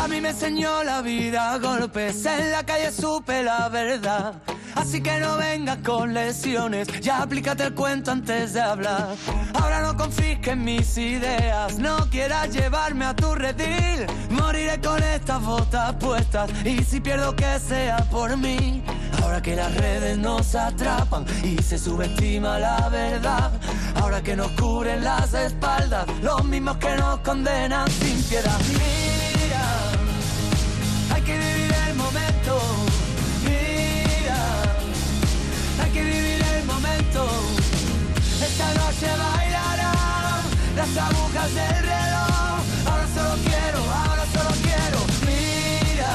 A 0.06 0.08
mí 0.08 0.22
me 0.22 0.30
enseñó 0.30 0.84
la 0.84 1.02
vida 1.02 1.58
golpes, 1.58 2.24
en 2.28 2.52
la 2.52 2.64
calle 2.64 2.92
supe 2.92 3.42
la 3.42 3.70
verdad. 3.70 4.36
Así 4.76 5.02
que 5.02 5.18
no 5.18 5.36
vengas 5.36 5.80
con 5.80 6.14
lesiones, 6.14 6.88
ya 7.02 7.24
aplícate 7.24 7.64
el 7.64 7.74
cuento 7.74 8.12
antes 8.12 8.54
de 8.54 8.62
hablar. 8.62 9.16
Ahora 9.56 9.82
no 9.82 9.98
confisques 9.98 10.56
mis 10.56 10.96
ideas, 11.00 11.80
no 11.80 12.08
quieras 12.12 12.52
llevarme 12.52 13.06
a 13.06 13.16
tu 13.16 13.34
redil. 13.34 14.06
Moriré 14.30 14.80
con 14.80 15.02
estas 15.02 15.42
botas 15.42 15.96
puestas 15.96 16.52
y 16.64 16.84
si 16.84 17.00
pierdo 17.00 17.36
que 17.36 17.58
sea 17.58 17.98
por 18.12 18.38
mí. 18.38 18.84
Ahora 19.24 19.42
que 19.42 19.56
las 19.56 19.74
redes 19.74 20.20
nos 20.20 20.54
atrapan 20.54 21.26
y 21.44 21.60
se 21.64 21.80
subestima 21.80 22.60
la 22.60 22.90
verdad. 22.90 23.52
Ahora 23.96 24.22
que 24.22 24.36
nos 24.36 24.52
cubren 24.52 25.04
las 25.04 25.34
espaldas, 25.34 26.06
los 26.22 26.46
mismos 26.46 26.78
que 26.78 26.96
nos 26.96 27.22
condenan 27.22 27.90
sin 27.90 28.22
piedad. 28.22 28.60
Bailarán 39.10 40.42
las 40.76 40.98
agujas 40.98 41.54
del 41.54 41.78
reloj. 41.92 42.58
Ahora 42.86 43.08
solo 43.16 43.36
quiero, 43.44 43.80
ahora 43.94 44.26
solo 44.34 44.52
quiero. 44.66 45.00
Mira, 45.28 46.14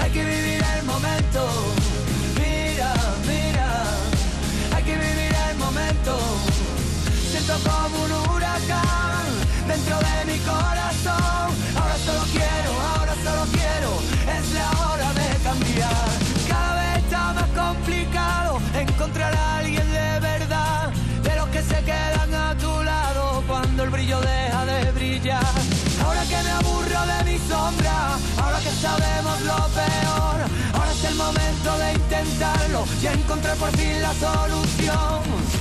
hay 0.00 0.10
que 0.10 0.24
vivir 0.24 0.64
el 0.76 0.84
momento. 0.84 1.40
Mira, 2.40 2.92
mira, 3.26 3.68
hay 4.74 4.82
que 4.84 4.96
vivir 4.96 5.32
el 5.50 5.56
momento. 5.56 6.18
Siento 7.30 7.54
como 7.68 8.04
un 8.04 8.12
huracán 8.30 9.24
dentro 9.66 9.96
de 9.98 10.32
mi 10.32 10.38
corazón. 10.40 11.47
Sabemos 28.80 29.40
lo 29.42 29.56
peor, 29.74 30.36
ahora 30.72 30.92
es 30.92 31.04
el 31.04 31.14
momento 31.16 31.78
de 31.78 31.92
intentarlo 31.94 32.84
y 33.02 33.06
encontrar 33.06 33.56
por 33.56 33.70
fin 33.76 34.00
la 34.00 34.14
solución. 34.14 35.57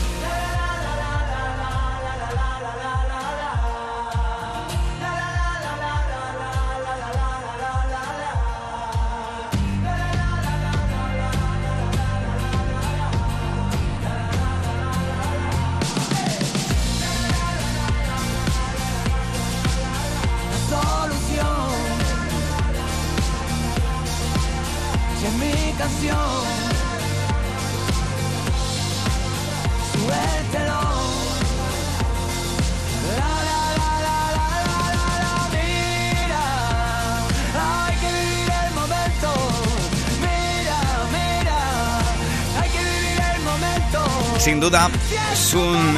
Sin 44.47 44.61
duda, 44.61 44.89
es 45.33 45.53
un 45.53 45.97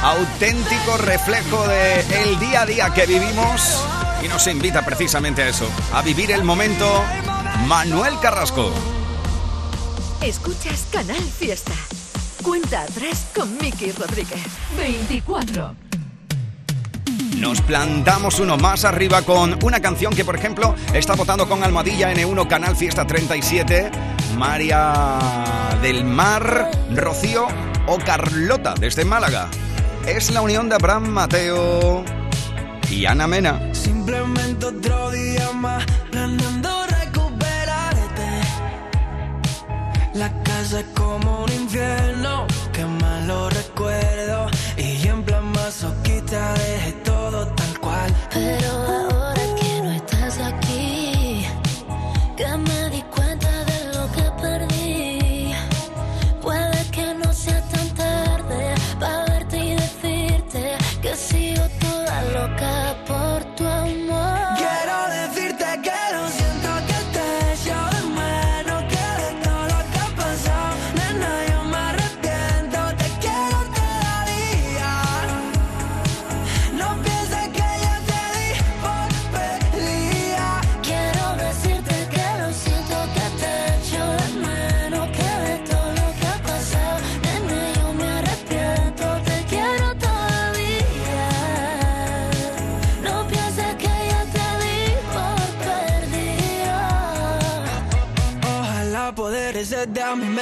auténtico 0.00 0.98
reflejo 0.98 1.66
de 1.66 1.98
el 2.22 2.38
día 2.38 2.62
a 2.62 2.66
día 2.66 2.94
que 2.94 3.06
vivimos 3.06 3.84
y 4.24 4.28
nos 4.28 4.46
invita 4.46 4.84
precisamente 4.84 5.42
a 5.42 5.48
eso, 5.48 5.68
a 5.92 6.00
vivir 6.00 6.30
el 6.30 6.44
momento. 6.44 7.02
Manuel 7.66 8.20
Carrasco. 8.20 8.70
Escuchas 10.22 10.86
Canal 10.92 11.20
Fiesta. 11.20 11.72
Cuenta 12.40 12.82
atrás 12.82 13.26
con 13.34 13.58
Miki 13.58 13.90
Rodríguez. 13.90 14.46
24. 14.76 15.74
Nos 17.38 17.60
plantamos 17.62 18.38
uno 18.38 18.56
más 18.56 18.84
arriba 18.84 19.22
con 19.22 19.58
una 19.64 19.80
canción 19.80 20.14
que, 20.14 20.24
por 20.24 20.36
ejemplo, 20.36 20.76
está 20.94 21.14
votando 21.14 21.48
con 21.48 21.64
Almohadilla 21.64 22.14
N1 22.14 22.46
Canal 22.46 22.76
Fiesta 22.76 23.06
37, 23.06 23.90
María 24.36 24.92
del 25.80 26.04
Mar, 26.04 26.70
Rocío 26.94 27.46
o 27.86 27.98
Carlota 27.98 28.74
desde 28.78 29.04
Málaga. 29.04 29.48
Es 30.06 30.30
la 30.30 30.42
unión 30.42 30.68
de 30.68 30.74
Abraham 30.74 31.08
Mateo 31.08 32.04
y 32.90 33.06
Ana 33.06 33.26
Mena. 33.26 33.60
Simplemente 33.72 34.66
otro 34.66 35.10
día 35.10 35.50
más 35.52 35.84
planeando 36.10 36.68
recuperarte. 36.86 38.28
La 40.14 40.30
casa 40.42 40.80
es 40.80 40.86
como 40.94 41.44
un 41.44 41.52
infierno, 41.52 42.46
que 42.72 42.84
malo 42.84 43.48
recuerdo. 43.48 44.48
Y 44.76 45.08
en 45.08 45.22
plan 45.22 45.50
masoquista 45.52 46.52
dejé 46.54 46.92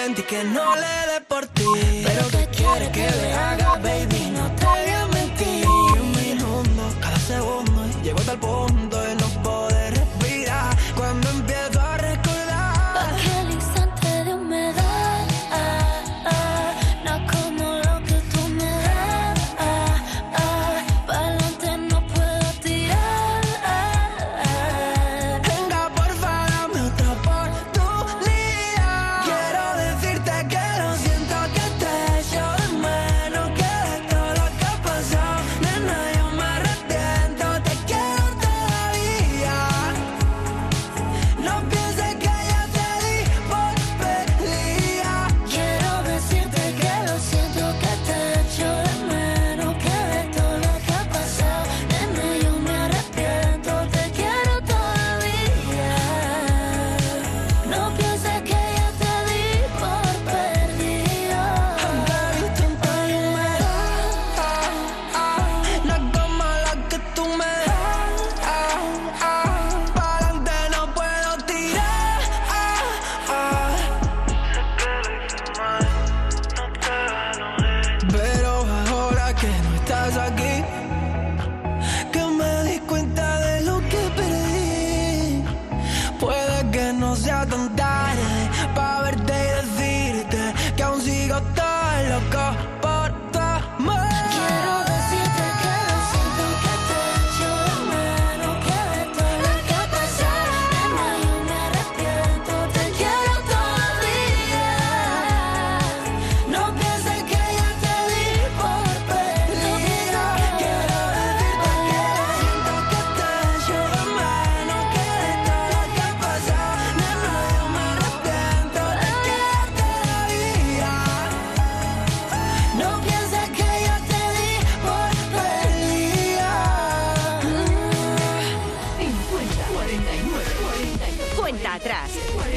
y 0.06 0.22
que 0.22 0.44
no 0.44 0.76
le 0.76 1.12
dé 1.12 1.20
por 1.26 1.46
ti. 1.46 1.64
Pero 2.04 2.28
que 2.28 2.46
quiere 2.48 2.90
que 2.92 3.10
le 3.10 3.32
haga, 3.32 3.76
baby, 3.76 4.32
no 4.32 4.52
te 4.54 4.66
voy 4.66 4.90
a 4.90 5.06
mentir. 5.06 5.66
Un 5.66 6.12
minuto, 6.12 6.82
cada 7.00 7.18
segundo 7.18 7.86
Llego 8.02 8.18
hasta 8.18 8.32
el 8.32 8.38
punto 8.38 8.73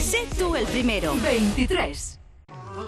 Sé 0.10 0.26
tú 0.39 0.56
el 0.56 0.65
primero. 0.67 1.13
23. 1.22 2.17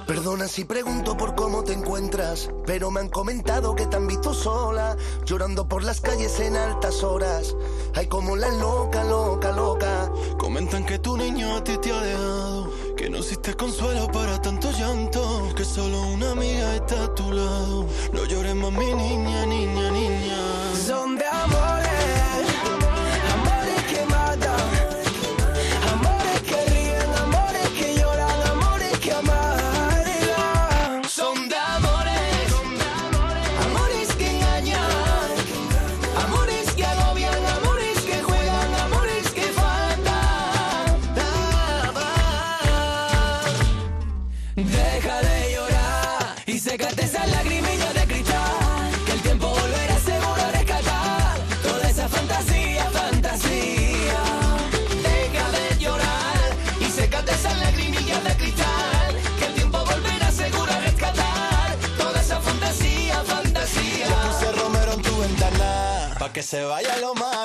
Perdona 0.07 0.47
si 0.47 0.63
pregunto 0.63 1.17
por 1.17 1.35
cómo 1.35 1.65
te 1.65 1.73
encuentras, 1.73 2.49
pero 2.65 2.91
me 2.91 3.01
han 3.01 3.09
comentado 3.09 3.75
que 3.75 3.87
te 3.87 3.97
han 3.97 4.07
visto 4.07 4.33
sola, 4.33 4.95
llorando 5.25 5.67
por 5.67 5.83
las 5.83 5.99
calles 5.99 6.39
en 6.39 6.55
altas 6.55 7.03
horas. 7.03 7.57
Ay, 7.93 8.07
como 8.07 8.37
la 8.37 8.47
loca, 8.53 9.03
loca, 9.03 9.51
loca. 9.51 10.09
Comentan 10.37 10.85
que 10.85 10.99
tu 10.99 11.17
niño 11.17 11.57
a 11.57 11.63
ti 11.63 11.77
te 11.77 11.91
ha 11.91 11.99
dejado, 11.99 12.71
que 12.95 13.09
no 13.09 13.17
existe 13.17 13.53
consuelo 13.53 14.09
para 14.11 14.41
tanto 14.41 14.71
llanto, 14.71 15.53
que 15.57 15.65
solo 15.65 16.01
una 16.03 16.31
amiga 16.31 16.75
está 16.75 17.03
a 17.03 17.15
tu 17.15 17.33
lado. 17.33 17.85
No 18.13 18.23
llores 18.25 18.55
más, 18.55 18.71
mi 18.71 18.93
niña, 18.93 19.45
niña, 19.45 19.91
niña. 19.91 20.37
Son 20.87 21.18
se 66.49 66.63
vaya 66.63 66.97
lo 66.97 67.13
malo, 67.13 67.38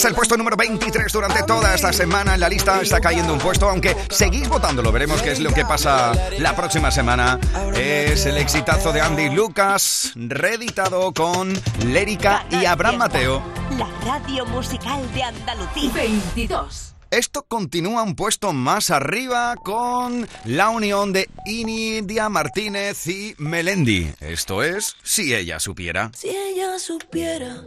es 0.00 0.06
el 0.06 0.14
puesto 0.14 0.34
número 0.34 0.56
23 0.56 1.12
durante 1.12 1.42
toda 1.42 1.74
esta 1.74 1.92
semana. 1.92 2.32
En 2.32 2.40
la 2.40 2.48
lista 2.48 2.80
está 2.80 3.00
cayendo 3.00 3.34
un 3.34 3.38
puesto, 3.38 3.68
aunque 3.68 3.94
seguís 4.08 4.48
votándolo. 4.48 4.90
Veremos 4.92 5.20
qué 5.20 5.30
es 5.30 5.40
lo 5.40 5.52
que 5.52 5.66
pasa 5.66 6.14
la 6.38 6.56
próxima 6.56 6.90
semana. 6.90 7.38
Es 7.74 8.24
el 8.24 8.38
exitazo 8.38 8.94
de 8.94 9.02
Andy 9.02 9.28
Lucas, 9.28 10.12
reeditado 10.14 11.12
con 11.12 11.52
Lérica 11.84 12.46
y 12.50 12.64
Abraham 12.64 12.96
Mateo. 12.96 13.42
La 13.76 13.90
radio 14.06 14.46
musical 14.46 15.02
de 15.12 15.22
Andalucía. 15.22 15.90
22. 15.92 16.94
Esto 17.10 17.42
continúa 17.42 18.02
un 18.02 18.14
puesto 18.14 18.54
más 18.54 18.90
arriba 18.90 19.54
con 19.56 20.26
la 20.46 20.70
unión 20.70 21.12
de 21.12 21.28
Inidia 21.44 22.30
Martínez 22.30 23.06
y 23.06 23.34
Melendi. 23.36 24.12
Esto 24.20 24.62
es 24.62 24.96
Si 25.02 25.34
ella 25.34 25.60
supiera. 25.60 26.10
Si 26.14 26.30
ella 26.30 26.78
supiera 26.78 27.64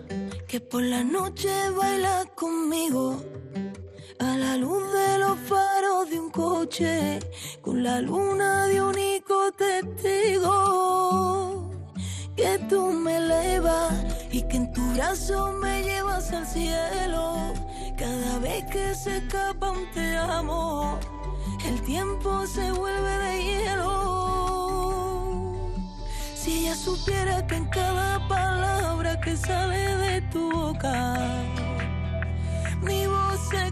que 0.47 0.59
por 0.59 0.81
la 0.81 1.03
noche 1.03 1.49
baila 1.77 2.25
conmigo. 2.35 3.21
A 4.19 4.37
la 4.37 4.57
luz 4.57 4.83
de 4.93 5.17
los 5.19 5.37
faros 5.39 6.09
de 6.09 6.19
un 6.19 6.29
coche 6.29 7.19
con 7.61 7.83
la 7.83 7.99
luna 8.01 8.67
de 8.67 8.81
único 8.81 9.51
testigo. 9.51 10.53
Que 12.35 12.59
tú 12.69 12.91
me 12.91 13.17
elevas 13.17 13.93
y 14.31 14.41
que 14.47 14.57
en 14.57 14.71
tu 14.73 14.81
brazo 14.93 15.51
me 15.53 15.83
llevas 15.83 16.31
al 16.31 16.47
cielo. 16.47 17.53
Cada 17.97 18.39
vez 18.39 18.63
que 18.71 18.95
se 18.95 19.17
escapa 19.17 19.71
un 19.71 19.91
te 19.91 20.17
amo 20.17 20.99
el 21.65 21.81
tiempo 21.83 22.45
se 22.45 22.71
vuelve 22.71 23.17
de 23.19 23.43
hielo 23.43 24.22
si 26.43 26.59
ella 26.59 26.75
supiera 26.75 27.47
que 27.47 27.55
en 27.55 27.65
cada 27.67 28.27
palabra 28.27 29.17
que 29.21 29.37
sale 29.37 29.95
de 29.95 30.21
tu 30.23 30.51
boca, 30.51 31.15
mi 32.81 33.07
voz 33.07 33.39
se 33.49 33.62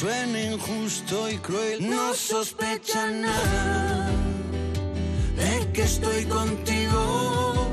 suene 0.00 0.52
injusto 0.52 1.28
y 1.28 1.36
cruel, 1.36 1.90
no 1.90 2.14
sospecha 2.14 3.10
nada 3.10 4.10
de 5.36 5.72
que 5.72 5.82
estoy 5.82 6.24
contigo. 6.24 7.66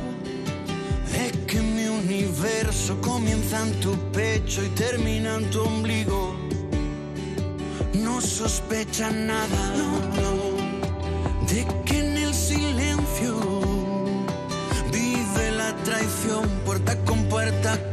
De 1.13 1.31
que 1.45 1.61
mi 1.61 1.87
universo 1.87 2.99
comienza 2.99 3.65
en 3.65 3.79
tu 3.79 3.95
pecho 4.11 4.61
y 4.61 4.67
termina 4.75 5.35
en 5.35 5.49
tu 5.51 5.61
ombligo. 5.61 6.35
No 7.93 8.19
sospecha 8.19 9.09
nada, 9.09 9.61
no, 9.77 9.89
no, 10.21 11.47
de 11.47 11.65
que 11.85 11.99
en 11.99 12.17
el 12.17 12.33
silencio 12.33 13.39
vive 14.91 15.51
la 15.51 15.73
traición 15.85 16.43
puerta 16.65 16.93
con 17.05 17.23
puerta 17.29 17.86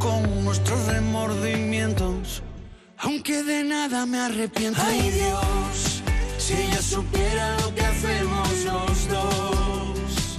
Aunque 3.27 3.41
de 3.41 3.63
nada 3.63 4.05
me 4.05 4.19
arrepiento. 4.19 4.79
Ay 4.85 5.09
Dios, 5.09 6.03
si 6.37 6.53
ella 6.53 6.79
supiera 6.79 7.57
lo 7.61 7.73
que 7.73 7.81
hacemos 7.81 8.49
los 8.65 9.07
dos. 9.07 10.37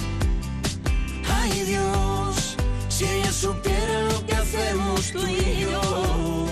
Ay 1.28 1.62
Dios, 1.62 2.56
si 2.88 3.04
ella 3.04 3.32
supiera 3.32 4.02
lo 4.02 4.24
que 4.24 4.36
hacemos 4.36 5.10
tú 5.10 5.26
y 5.26 5.62
yo. 5.62 6.46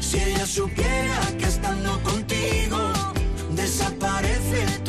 Si 0.00 0.16
ella 0.16 0.46
supiera 0.46 1.20
que 1.38 1.44
estando 1.44 2.02
contigo 2.02 2.78
desaparece 3.50 4.79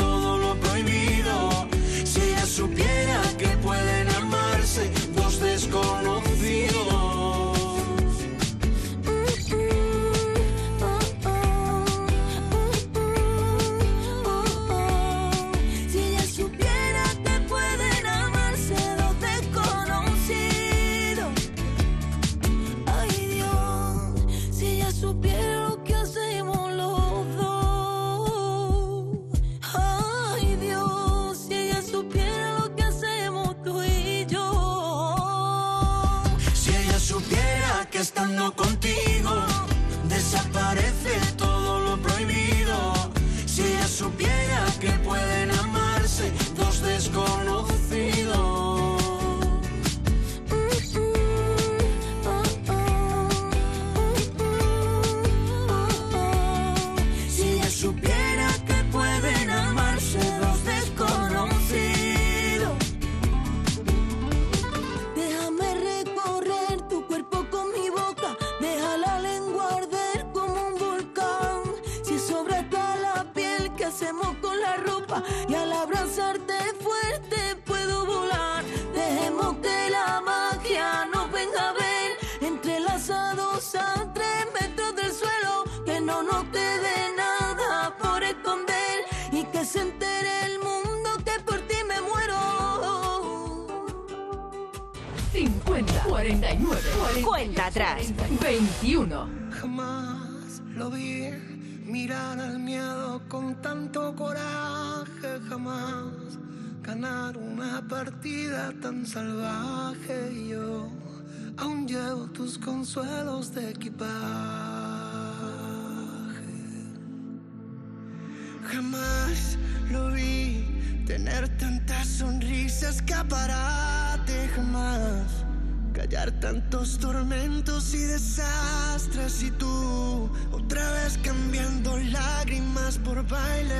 tener 121.23 121.47
tantas 121.57 122.07
sonrisas, 122.07 122.95
escaparate, 122.95 124.49
jamás 124.55 125.45
callar 125.93 126.31
tantos 126.39 126.97
tormentos 126.97 127.93
y 127.93 127.99
desastres 127.99 129.43
y 129.43 129.51
tú 129.51 130.29
otra 130.51 130.89
vez 130.93 131.19
cambiando 131.23 131.97
lágrimas 131.97 132.97
por 132.97 133.27
bailes. 133.27 133.75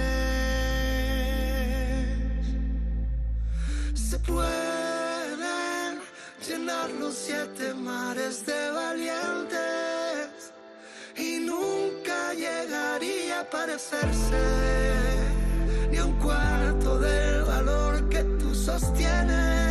Se 3.95 4.19
pueden 4.19 5.99
llenar 6.47 6.91
los 6.99 7.15
siete 7.15 7.73
mares 7.73 8.45
de 8.45 8.71
valientes 8.71 10.53
y 11.17 11.39
nunca 11.39 12.33
llegaría 12.33 13.39
a 13.39 13.49
parecerse 13.49 15.00
que 18.63 19.70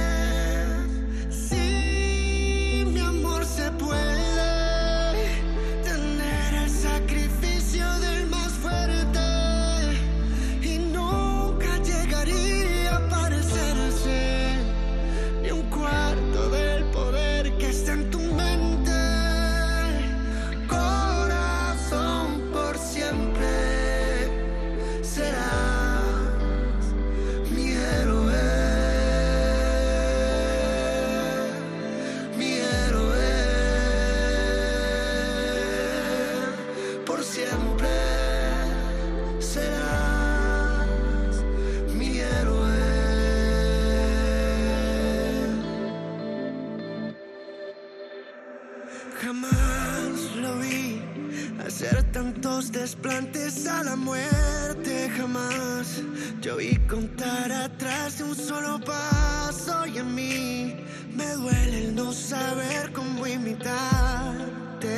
desplantes 52.80 53.66
a 53.66 53.84
la 53.84 53.94
muerte. 53.94 55.10
Jamás 55.16 56.02
yo 56.40 56.56
vi 56.56 56.76
contar 56.88 57.52
atrás 57.52 58.18
de 58.18 58.24
un 58.24 58.34
solo 58.34 58.80
paso 58.80 59.86
y 59.86 59.98
en 59.98 60.14
mí 60.14 60.76
me 61.14 61.26
duele 61.34 61.78
el 61.84 61.94
no 61.94 62.10
saber 62.12 62.90
cómo 62.92 63.26
imitarte. 63.26 64.88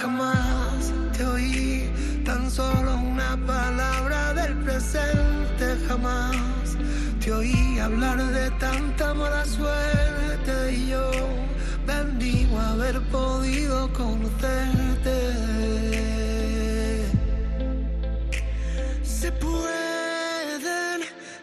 Jamás 0.00 0.92
te 1.16 1.24
oí 1.24 1.90
tan 2.24 2.50
solo 2.50 2.96
una 2.96 3.36
palabra 3.46 4.34
del 4.34 4.54
presente. 4.64 5.66
Jamás 5.86 6.76
te 7.20 7.32
oí 7.32 7.78
hablar 7.78 8.18
de 8.18 8.50
tanta 8.58 9.14
mala 9.14 9.44
suerte 9.46 10.72
y 10.72 10.88
yo 10.88 11.41
bendigo 12.22 12.58
haber 12.58 13.00
podido 13.10 13.92
conocerte. 13.92 15.16
Se 19.02 19.32
pueden 19.32 21.02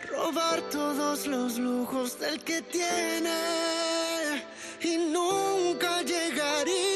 robar 0.10 0.62
todos 0.72 1.28
los 1.28 1.58
lujos 1.58 2.20
del 2.20 2.40
que 2.44 2.62
tiene 2.62 4.44
y 4.82 4.98
nunca 4.98 6.02
llegaría. 6.02 6.89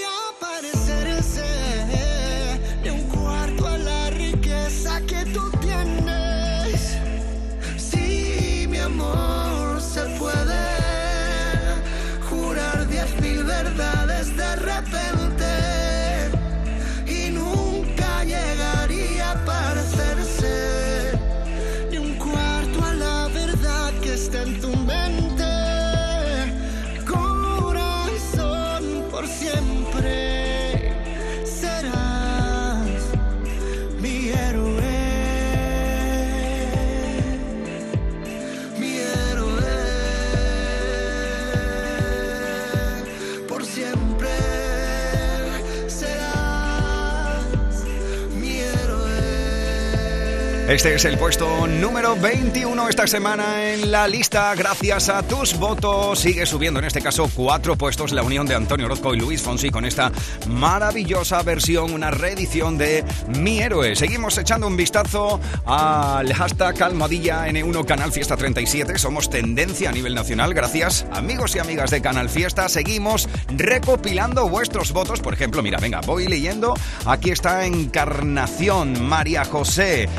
Este 50.73 50.95
es 50.95 51.05
el 51.05 51.19
puesto 51.19 51.67
número 51.67 52.15
21 52.15 52.89
esta 52.89 53.05
semana 53.05 53.71
en 53.73 53.91
la 53.91 54.07
lista. 54.07 54.55
Gracias 54.55 55.07
a 55.07 55.21
tus 55.21 55.55
votos 55.59 56.17
sigue 56.17 56.47
subiendo, 56.47 56.79
en 56.79 56.85
este 56.85 56.99
caso, 56.99 57.29
cuatro 57.35 57.77
puestos 57.77 58.11
la 58.11 58.23
unión 58.23 58.47
de 58.47 58.55
Antonio 58.55 58.87
Orozco 58.87 59.13
y 59.13 59.19
Luis 59.19 59.39
Fonsi 59.39 59.69
con 59.69 59.85
esta 59.85 60.11
maravillosa 60.47 61.43
versión, 61.43 61.93
una 61.93 62.09
reedición 62.09 62.79
de 62.79 63.03
Mi 63.39 63.59
Héroe. 63.59 63.95
Seguimos 63.95 64.35
echando 64.39 64.65
un 64.65 64.75
vistazo 64.75 65.39
al 65.67 66.33
hashtag 66.33 66.81
almohadilla 66.81 67.47
N1 67.49 67.85
Canal 67.85 68.11
Fiesta 68.11 68.35
37. 68.35 68.97
Somos 68.97 69.29
tendencia 69.29 69.91
a 69.91 69.93
nivel 69.93 70.15
nacional. 70.15 70.55
Gracias, 70.55 71.05
amigos 71.11 71.55
y 71.55 71.59
amigas 71.59 71.91
de 71.91 72.01
Canal 72.01 72.29
Fiesta. 72.29 72.67
Seguimos 72.67 73.29
recopilando 73.55 74.49
vuestros 74.49 74.91
votos. 74.91 75.19
Por 75.19 75.35
ejemplo, 75.35 75.61
mira, 75.61 75.77
venga, 75.77 76.01
voy 76.01 76.27
leyendo. 76.27 76.73
Aquí 77.05 77.29
está 77.29 77.67
Encarnación, 77.67 79.05
María 79.05 79.45
José, 79.45 80.09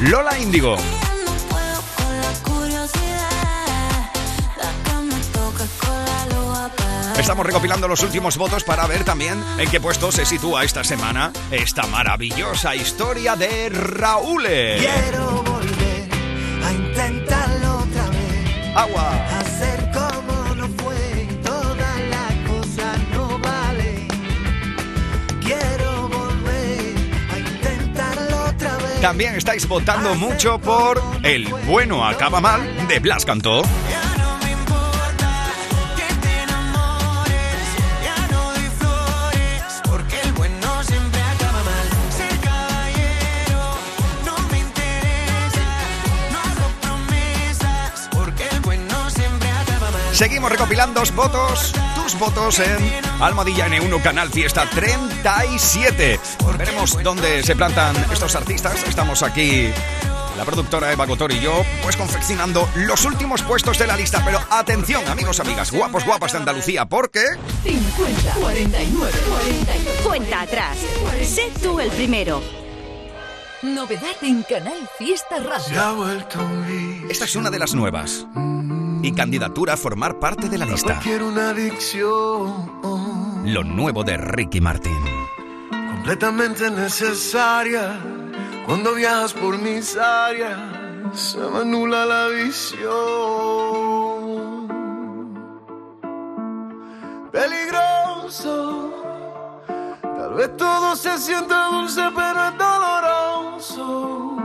Lola 0.01 0.39
Índigo. 0.39 0.77
Estamos 7.19 7.45
recopilando 7.45 7.89
los 7.89 8.01
últimos 8.01 8.37
votos 8.37 8.63
para 8.63 8.87
ver 8.87 9.03
también 9.03 9.43
en 9.57 9.69
qué 9.69 9.81
puesto 9.81 10.09
se 10.09 10.25
sitúa 10.25 10.63
esta 10.63 10.85
semana 10.85 11.33
esta 11.51 11.85
maravillosa 11.85 12.75
historia 12.75 13.35
de 13.35 13.69
Raúl. 13.69 14.45
Quiero 14.45 15.38
Agua. 18.79 19.11
Hacer 19.39 19.91
como 19.91 20.55
no 20.55 20.69
fue, 20.81 21.27
toda 21.43 21.99
la 22.13 22.27
cosa 22.47 22.95
no 23.11 23.37
vale. 23.39 24.07
Quiero 25.41 26.07
volver 26.07 26.95
a 27.33 27.39
intentarlo 27.39 28.45
otra 28.45 28.77
vez. 28.77 29.01
También 29.01 29.35
estáis 29.35 29.67
votando 29.67 30.15
mucho 30.15 30.59
por 30.59 31.01
El 31.23 31.47
bueno 31.67 32.07
acaba 32.07 32.39
mal 32.39 32.87
de 32.87 32.99
Blas 32.99 33.25
Cantó. 33.25 33.63
Seguimos 50.19 50.51
recopilando 50.51 51.01
votos, 51.15 51.73
tus 51.95 52.19
votos 52.19 52.59
en 52.59 52.77
Almohadilla 53.21 53.69
N1 53.69 54.01
Canal 54.01 54.29
Fiesta 54.29 54.69
37. 54.69 56.19
Veremos 56.57 57.01
dónde 57.01 57.41
se 57.41 57.55
plantan 57.55 57.95
estos 58.11 58.35
artistas. 58.35 58.83
Estamos 58.83 59.23
aquí, 59.23 59.69
la 60.35 60.43
productora 60.43 60.91
Eva 60.91 61.05
Gotor 61.05 61.31
y 61.31 61.39
yo, 61.39 61.63
pues 61.81 61.95
confeccionando 61.95 62.67
los 62.75 63.05
últimos 63.05 63.43
puestos 63.43 63.79
de 63.79 63.87
la 63.87 63.95
lista. 63.95 64.21
Pero 64.25 64.41
atención, 64.49 65.07
amigos, 65.07 65.39
amigas, 65.39 65.71
guapos, 65.71 66.03
guapas 66.03 66.33
de 66.33 66.39
Andalucía, 66.39 66.85
porque 66.85 67.23
50, 67.63 68.33
49, 68.41 69.11
48. 69.29 70.03
Cuenta 70.03 70.41
atrás. 70.41 70.77
Sé 71.23 71.49
tú 71.63 71.79
el 71.79 71.89
primero. 71.91 72.43
Novedad 73.61 74.17
en 74.21 74.43
Canal 74.43 74.89
Fiesta 74.97 75.37
Radio. 75.39 76.09
esta 77.09 77.23
es 77.23 77.35
una 77.37 77.49
de 77.49 77.59
las 77.59 77.73
nuevas. 77.73 78.25
Y 79.01 79.11
candidatura 79.13 79.73
a 79.73 79.77
formar 79.77 80.19
parte 80.19 80.49
de 80.49 80.57
la 80.57 80.65
lista. 80.65 80.99
Una 81.25 81.49
adicción 81.51 82.69
Lo 83.45 83.63
nuevo 83.63 84.03
de 84.03 84.17
Ricky 84.17 84.59
Martin. 84.61 84.97
completamente 85.91 86.69
necesaria. 86.69 87.99
Cuando 88.65 88.93
viajas 88.93 89.33
por 89.33 89.57
mis 89.57 89.95
áreas, 89.97 90.59
se 91.13 91.37
me 91.39 91.59
anula 91.59 92.05
la 92.05 92.27
visión. 92.27 92.89
Peligroso. 97.31 98.93
Tal 100.01 100.33
vez 100.35 100.55
todo 100.57 100.95
se 100.95 101.17
sienta 101.17 101.67
dulce, 101.71 102.01
pero 102.15 102.47
es 102.49 102.57
doloroso. 102.57 104.38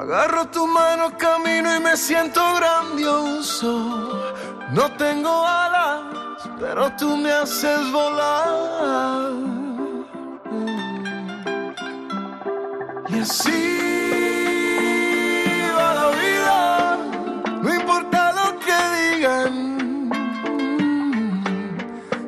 Agarro 0.00 0.46
tu 0.46 0.66
mano, 0.66 1.14
camino 1.18 1.76
y 1.76 1.80
me 1.80 1.94
siento 1.94 2.40
grandioso. 2.54 4.32
No 4.72 4.90
tengo 4.96 5.46
alas, 5.46 6.48
pero 6.58 6.90
tú 6.96 7.18
me 7.18 7.30
haces 7.30 7.92
volar. 7.92 9.32
Y 13.10 13.18
así 13.18 13.62
va 15.76 15.94
la 16.00 16.08
vida, 16.22 16.96
no 17.60 17.74
importa 17.74 18.32
lo 18.40 18.58
que 18.64 18.78
digan. 18.96 19.54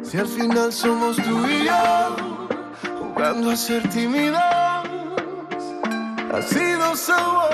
Si 0.03 0.19
al 0.19 0.29
final 0.29 0.71
somos 0.75 1.17
tú 1.17 1.47
y 1.47 1.65
yo, 1.65 2.17
jugando 3.01 3.51
a 3.53 3.57
ser 3.57 3.89
tímidos, 3.89 4.62
sido 6.43 6.97
sabor. 6.97 7.51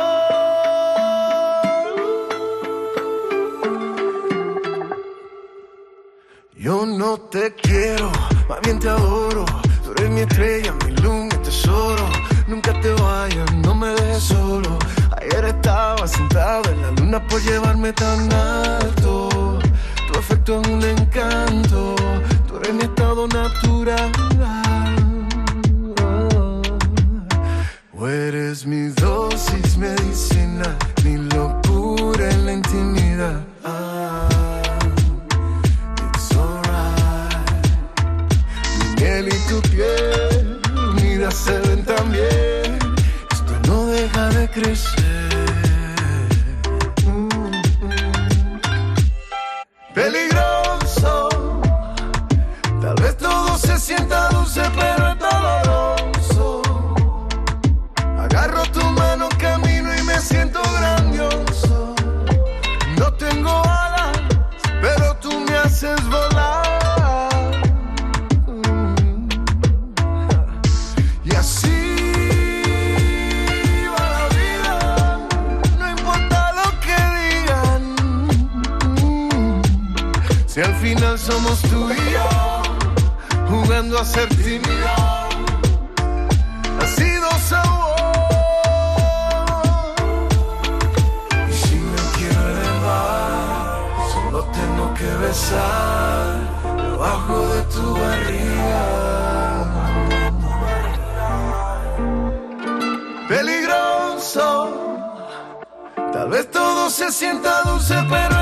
Yo 6.57 6.85
no 6.85 7.19
te 7.19 7.55
quiero, 7.55 8.11
más 8.49 8.61
bien 8.63 8.79
te 8.79 8.89
adoro. 8.89 9.45
Tú 9.85 9.93
eres 9.93 10.11
mi 10.11 10.21
estrella, 10.21 10.75
mi 10.85 10.93
luz, 11.03 11.25
mi 11.25 11.39
tesoro. 11.43 12.05
Nunca 12.47 12.73
te 12.81 12.93
vayas, 12.93 13.55
no 13.55 13.75
me 13.75 13.89
dejes 13.89 14.25
solo. 14.25 14.79
Ayer 15.17 15.45
estaba 15.45 16.07
sentado 16.07 16.71
en 16.71 16.83
la 16.83 16.91
luna 16.93 17.27
por 17.29 17.41
llevarme 17.43 17.93
tan 17.93 18.33
alto. 18.33 19.59
Tu 20.07 20.19
afecto 20.19 20.61
es 20.61 20.69
un 20.69 20.83
encanto, 20.83 21.95
tú 22.47 22.57
eres 22.57 22.75
mi 22.75 22.83
estado 22.83 23.29
natural. 23.29 24.11
Final 80.89 81.19
somos 81.19 81.61
tú 81.63 81.91
y 81.91 82.13
yo, 82.13 82.29
jugando 83.51 83.99
a 83.99 84.05
ser 84.07 84.29
tímido, 84.29 84.89
ha 86.81 86.87
sido 86.87 87.29
sabor. 87.51 87.95
Y 91.51 91.53
si 91.53 91.75
me 91.75 92.03
quiero 92.17 92.43
elevar, 92.55 93.79
solo 94.15 94.45
tengo 94.59 94.95
que 94.95 95.11
besar 95.27 96.25
debajo 96.77 97.37
de 97.53 97.61
tu 97.75 97.85
barriga. 98.03 98.85
Peligroso, 103.29 104.47
tal 106.15 106.29
vez 106.31 106.51
todo 106.51 106.89
se 106.89 107.13
sienta 107.13 107.63
dulce, 107.65 107.95
pero 108.09 108.38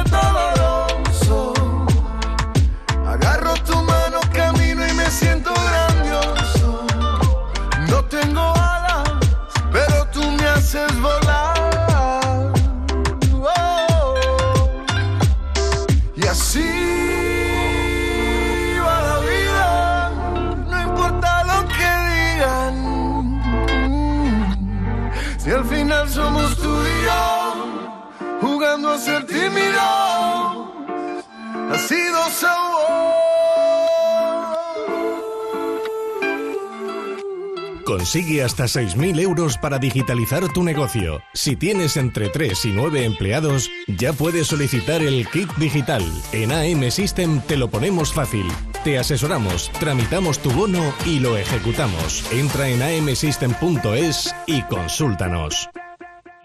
Consigue 38.06 38.44
hasta 38.44 38.66
6.000 38.66 39.18
euros 39.18 39.58
para 39.58 39.80
digitalizar 39.80 40.46
tu 40.52 40.62
negocio. 40.62 41.22
Si 41.34 41.56
tienes 41.56 41.96
entre 41.96 42.28
3 42.28 42.66
y 42.66 42.68
9 42.70 43.04
empleados, 43.04 43.68
ya 43.88 44.12
puedes 44.12 44.46
solicitar 44.46 45.02
el 45.02 45.26
kit 45.26 45.52
digital. 45.56 46.04
En 46.30 46.52
AM 46.52 46.88
System 46.92 47.40
te 47.40 47.56
lo 47.56 47.68
ponemos 47.68 48.12
fácil. 48.12 48.46
Te 48.84 48.96
asesoramos, 48.96 49.72
tramitamos 49.80 50.38
tu 50.38 50.52
bono 50.52 50.94
y 51.04 51.18
lo 51.18 51.36
ejecutamos. 51.36 52.24
Entra 52.30 52.68
en 52.68 52.80
amsystem.es 52.80 54.32
y 54.46 54.62
consúltanos. 54.62 55.68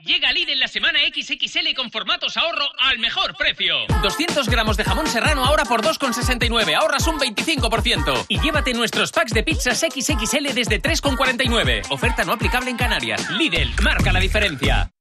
Llega 0.05 0.31
Lidl 0.33 0.59
la 0.59 0.67
semana 0.67 0.99
XXL 1.13 1.75
con 1.75 1.91
formatos 1.91 2.35
ahorro 2.35 2.65
al 2.79 2.97
mejor 2.97 3.35
precio. 3.37 3.75
200 4.01 4.49
gramos 4.49 4.75
de 4.75 4.83
jamón 4.83 5.05
serrano 5.05 5.45
ahora 5.45 5.63
por 5.63 5.83
2,69, 5.83 6.75
ahorras 6.75 7.05
un 7.07 7.19
25%. 7.19 8.25
Y 8.27 8.39
llévate 8.39 8.73
nuestros 8.73 9.11
packs 9.11 9.31
de 9.31 9.43
pizzas 9.43 9.79
XXL 9.79 10.53
desde 10.55 10.81
3,49. 10.81 11.83
Oferta 11.89 12.23
no 12.23 12.33
aplicable 12.33 12.71
en 12.71 12.77
Canarias. 12.77 13.29
Lidl, 13.31 13.69
marca 13.83 14.11
la 14.11 14.19
diferencia. 14.19 14.91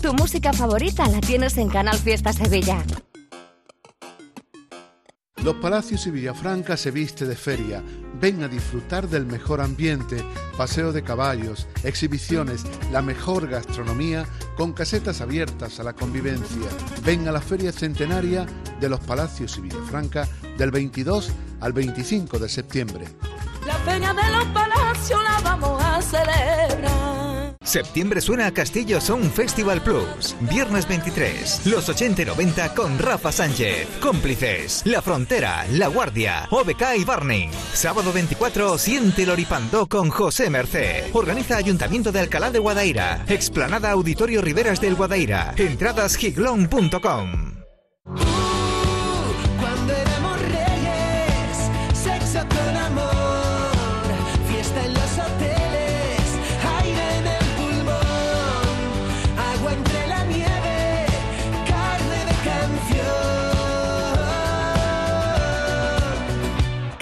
Tu 0.00 0.12
música 0.12 0.52
favorita 0.52 1.08
la 1.08 1.20
tienes 1.20 1.58
en 1.58 1.68
Canal 1.68 1.98
Fiesta 1.98 2.32
Sevilla. 2.32 2.84
Los 5.42 5.56
Palacios 5.56 6.06
y 6.06 6.10
Villafranca 6.10 6.76
se 6.76 6.90
viste 6.90 7.26
de 7.26 7.36
feria. 7.36 7.82
Ven 8.20 8.42
a 8.42 8.48
disfrutar 8.48 9.08
del 9.08 9.26
mejor 9.26 9.60
ambiente, 9.60 10.24
paseo 10.56 10.92
de 10.92 11.02
caballos, 11.02 11.66
exhibiciones, 11.82 12.64
la 12.92 13.02
mejor 13.02 13.48
gastronomía 13.48 14.24
con 14.56 14.72
casetas 14.72 15.20
abiertas 15.20 15.80
a 15.80 15.82
la 15.82 15.92
convivencia. 15.92 16.68
Ven 17.04 17.28
a 17.28 17.32
la 17.32 17.40
Feria 17.40 17.72
Centenaria 17.72 18.46
de 18.80 18.88
los 18.88 19.00
Palacios 19.00 19.58
y 19.58 19.62
Villafranca 19.62 20.28
del 20.56 20.70
22 20.70 21.30
al 21.60 21.72
25 21.72 22.38
de 22.38 22.48
septiembre. 22.48 23.06
La 23.66 23.74
feria 23.76 24.12
de 24.12 24.30
los 24.30 24.44
palacios 24.46 25.22
la 25.24 25.40
vamos 25.40 25.82
a 25.82 26.02
celebrar. 26.02 27.23
Septiembre 27.64 28.20
suena 28.20 28.46
a 28.46 28.52
Castillo 28.52 29.00
Sound 29.00 29.32
Festival 29.32 29.82
Plus. 29.82 30.36
Viernes 30.40 30.86
23, 30.86 31.66
los 31.66 31.88
80 31.88 32.22
y 32.22 32.24
90 32.26 32.74
con 32.74 32.98
Rafa 32.98 33.32
Sánchez. 33.32 33.88
Cómplices, 34.00 34.82
La 34.84 35.00
Frontera, 35.02 35.66
La 35.72 35.88
Guardia, 35.88 36.46
OBK 36.50 36.82
y 36.98 37.04
Barney. 37.04 37.50
Sábado 37.72 38.12
24, 38.12 38.78
Siente 38.78 39.24
Loripando 39.26 39.86
con 39.86 40.10
José 40.10 40.50
Merced. 40.50 41.06
Organiza 41.14 41.56
Ayuntamiento 41.56 42.12
de 42.12 42.20
Alcalá 42.20 42.50
de 42.50 42.58
Guadaira. 42.58 43.24
Explanada 43.28 43.90
Auditorio 43.90 44.42
Riveras 44.42 44.80
del 44.80 44.94
Guadaira. 44.94 45.54
Entradas 45.56 46.16
giglón.com. 46.16 47.53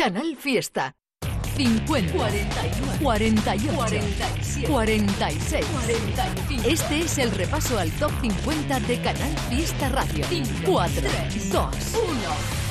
Canal 0.02 0.36
Fiesta. 0.36 0.96
50, 1.56 2.12
41, 2.12 2.92
48, 3.00 3.72
47, 3.72 4.68
46, 4.68 5.64
45. 5.64 6.68
Este 6.68 7.02
es 7.02 7.18
el 7.18 7.30
repaso 7.30 7.78
al 7.78 7.88
top 7.92 8.10
50 8.20 8.80
de 8.80 9.00
Canal 9.00 9.38
Fiesta 9.48 9.88
Radio. 9.90 10.26
4, 10.66 11.02
2, 11.52 11.52
1. 11.52 11.68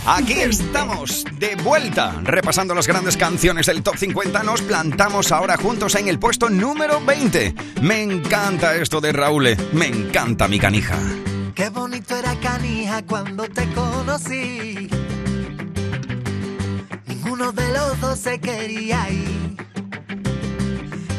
Aquí 0.07 0.41
estamos, 0.41 1.23
de 1.39 1.55
vuelta, 1.55 2.19
repasando 2.21 2.75
las 2.75 2.85
grandes 2.85 3.15
canciones 3.15 3.67
del 3.67 3.81
Top 3.81 3.95
50. 3.95 4.43
Nos 4.43 4.61
plantamos 4.61 5.31
ahora 5.31 5.55
juntos 5.55 5.95
en 5.95 6.09
el 6.09 6.19
puesto 6.19 6.49
número 6.49 6.99
20. 6.99 7.55
Me 7.81 8.03
encanta 8.03 8.75
esto 8.75 8.99
de 8.99 9.13
Raúl, 9.13 9.55
me 9.71 9.87
encanta 9.87 10.49
mi 10.49 10.59
canija. 10.59 10.97
Qué 11.55 11.69
bonito 11.69 12.13
era 12.13 12.35
Canija 12.41 13.05
cuando 13.05 13.47
te 13.47 13.65
conocí. 13.69 14.89
Ninguno 17.31 17.53
de 17.53 17.71
los 17.71 18.01
dos 18.01 18.19
se 18.19 18.41
quería 18.41 19.09
ir. 19.09 19.55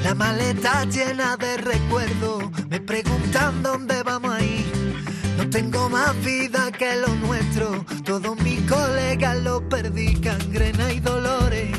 La 0.04 0.14
maleta 0.14 0.84
llena 0.84 1.38
de 1.38 1.56
recuerdos, 1.56 2.50
me 2.68 2.80
preguntan 2.80 3.62
dónde 3.62 4.02
vamos 4.02 4.34
a 4.34 4.42
ir. 4.42 5.00
No 5.38 5.48
tengo 5.48 5.88
más 5.88 6.14
vida 6.22 6.70
que 6.70 6.96
lo 6.96 7.08
nuestro, 7.26 7.86
todos 8.04 8.38
mis 8.42 8.60
colegas 8.70 9.38
lo 9.38 9.66
perdí, 9.70 10.20
cangrena 10.20 10.92
y 10.92 11.00
dolores. 11.00 11.70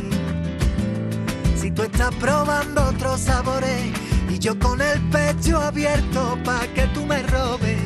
Si 1.55 1.69
tú 1.69 1.83
estás 1.83 2.15
probando 2.15 2.85
otros 2.85 3.19
sabores 3.19 3.83
y 4.31 4.39
yo 4.39 4.57
con 4.57 4.81
el 4.81 4.99
pecho 5.11 5.61
abierto 5.61 6.39
pa' 6.43 6.65
que 6.73 6.87
tú 6.87 7.05
me 7.05 7.21
robes, 7.21 7.77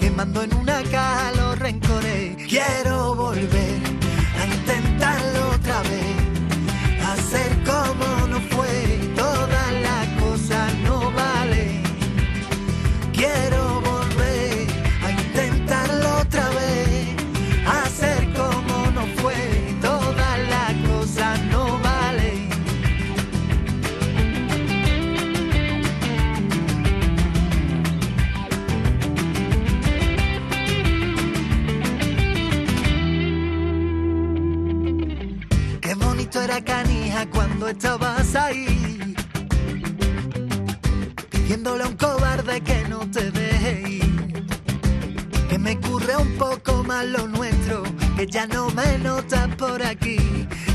quemando 0.00 0.42
en 0.42 0.52
una 0.52 0.82
caja 0.82 1.30
los 1.36 1.58
rencores, 1.60 2.36
quiero 2.48 3.14
volver 3.14 3.79
intentarlo 4.70 5.50
otra 5.50 5.82
vez, 5.82 7.02
hacer 7.04 7.50
como 7.64 8.19
estabas 37.70 38.34
ahí. 38.34 39.14
Pidiéndole 41.30 41.84
a 41.84 41.88
un 41.88 41.96
cobarde 41.96 42.60
que 42.60 42.88
no 42.88 42.98
te 43.10 43.30
deje. 43.30 44.00
Que 45.48 45.58
me 45.58 45.78
curre 45.78 46.16
un 46.16 46.36
poco 46.36 46.82
más 46.84 47.04
lo 47.06 47.26
nuestro, 47.28 47.82
que 48.16 48.26
ya 48.26 48.46
no 48.46 48.70
me 48.70 48.98
notas 48.98 49.48
por 49.56 49.82
aquí. 49.82 50.18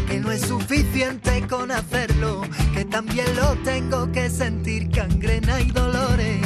Que 0.07 0.19
no 0.19 0.31
es 0.31 0.41
suficiente 0.41 1.45
con 1.47 1.71
hacerlo, 1.71 2.43
que 2.73 2.85
también 2.85 3.27
lo 3.35 3.55
tengo 3.63 4.11
que 4.11 4.29
sentir 4.29 4.89
cangrena 4.91 5.59
y 5.61 5.71
dolores. 5.71 6.41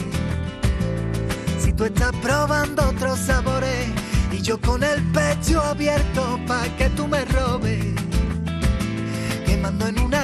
Si 1.59 1.73
tú 1.73 1.85
estás 1.85 2.11
probando 2.21 2.89
otros 2.89 3.19
sabores 3.19 3.87
y 4.31 4.41
yo 4.41 4.59
con 4.59 4.83
el 4.83 5.01
pecho 5.11 5.61
abierto 5.61 6.39
pa' 6.47 6.67
que 6.77 6.89
tú 6.91 7.07
me 7.07 7.25
robes 7.25 7.99
quemando 9.59 9.87
en 9.87 9.99
una 9.99 10.18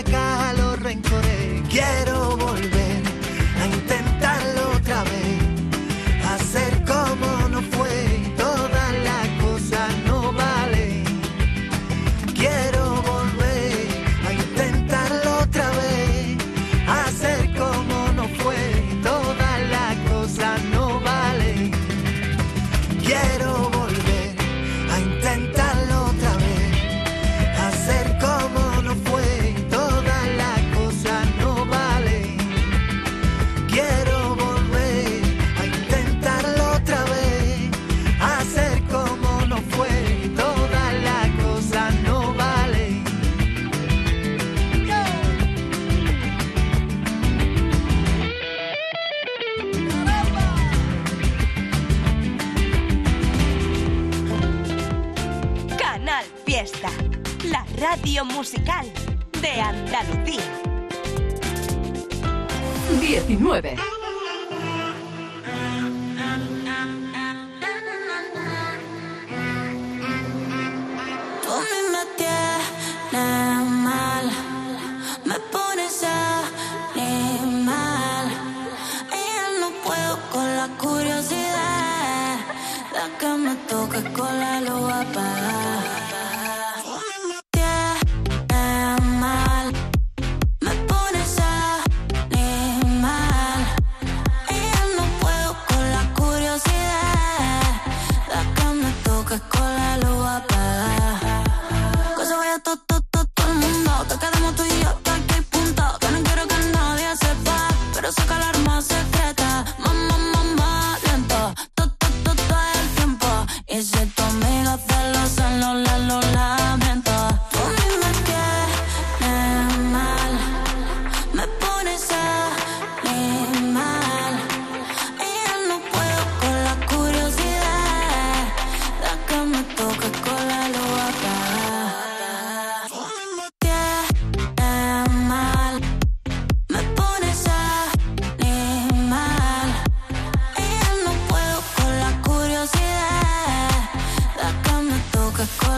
Quiero 0.87 2.37
volver 2.37 2.84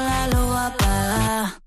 la 0.08 0.28
luz 0.28 0.56
apagada 0.68 1.66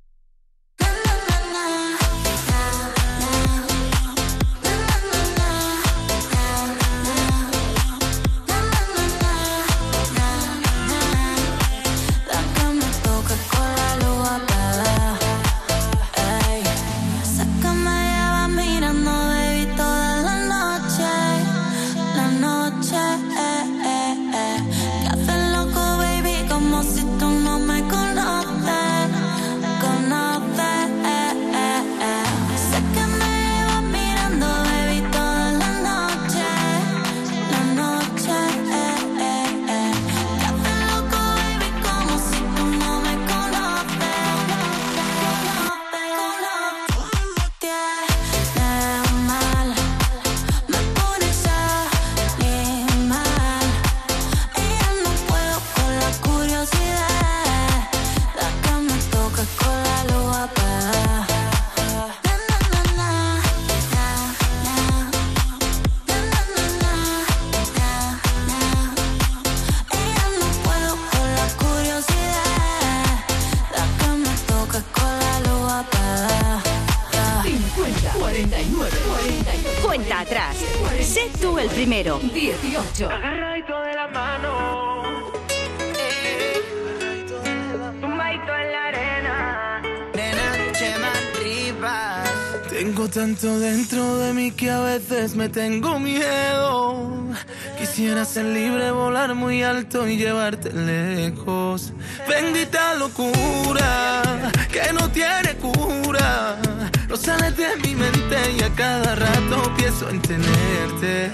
seni 110.31 110.45
senerte 110.45 111.31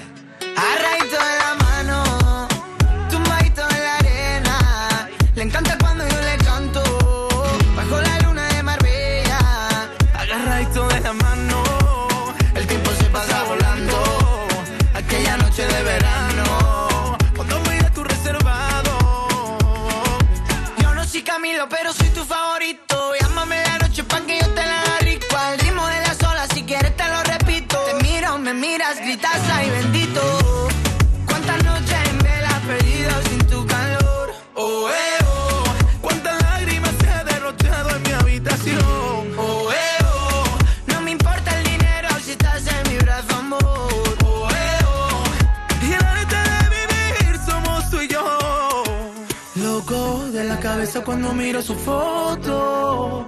cuando 51.27 51.43
miro 51.43 51.63
su 51.63 51.75
foto. 51.75 53.27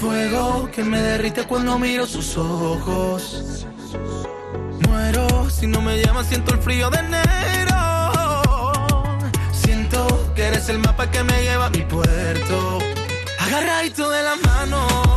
Fuego 0.00 0.68
que 0.72 0.82
me 0.82 1.00
derrite 1.00 1.44
cuando 1.44 1.78
miro 1.78 2.04
sus 2.06 2.36
ojos. 2.36 3.64
Muero 4.88 5.48
si 5.50 5.66
no 5.66 5.80
me 5.82 6.02
llamas, 6.02 6.26
siento 6.26 6.52
el 6.52 6.60
frío 6.60 6.90
de 6.90 6.98
enero. 6.98 8.72
Siento 9.52 10.32
que 10.34 10.48
eres 10.48 10.68
el 10.68 10.78
mapa 10.80 11.10
que 11.10 11.22
me 11.22 11.42
lleva 11.42 11.66
a 11.66 11.70
mi 11.70 11.82
puerto. 11.82 12.78
Agarradito 13.38 14.10
de 14.10 14.22
la 14.22 14.36
mano 14.36 15.09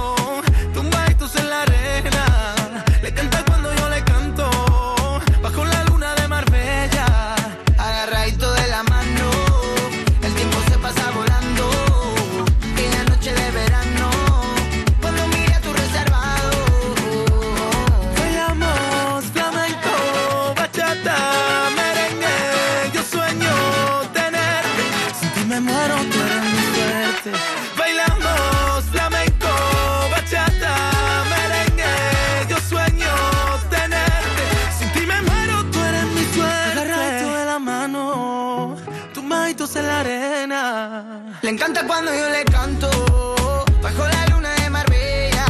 Le 41.44 41.50
encanta 41.50 41.86
cuando 41.86 42.10
yo 42.16 42.30
le 42.30 42.46
canto, 42.46 43.66
bajo 43.82 44.08
la 44.08 44.28
luna 44.28 44.56
de 44.56 44.70
Marbella, 44.70 45.46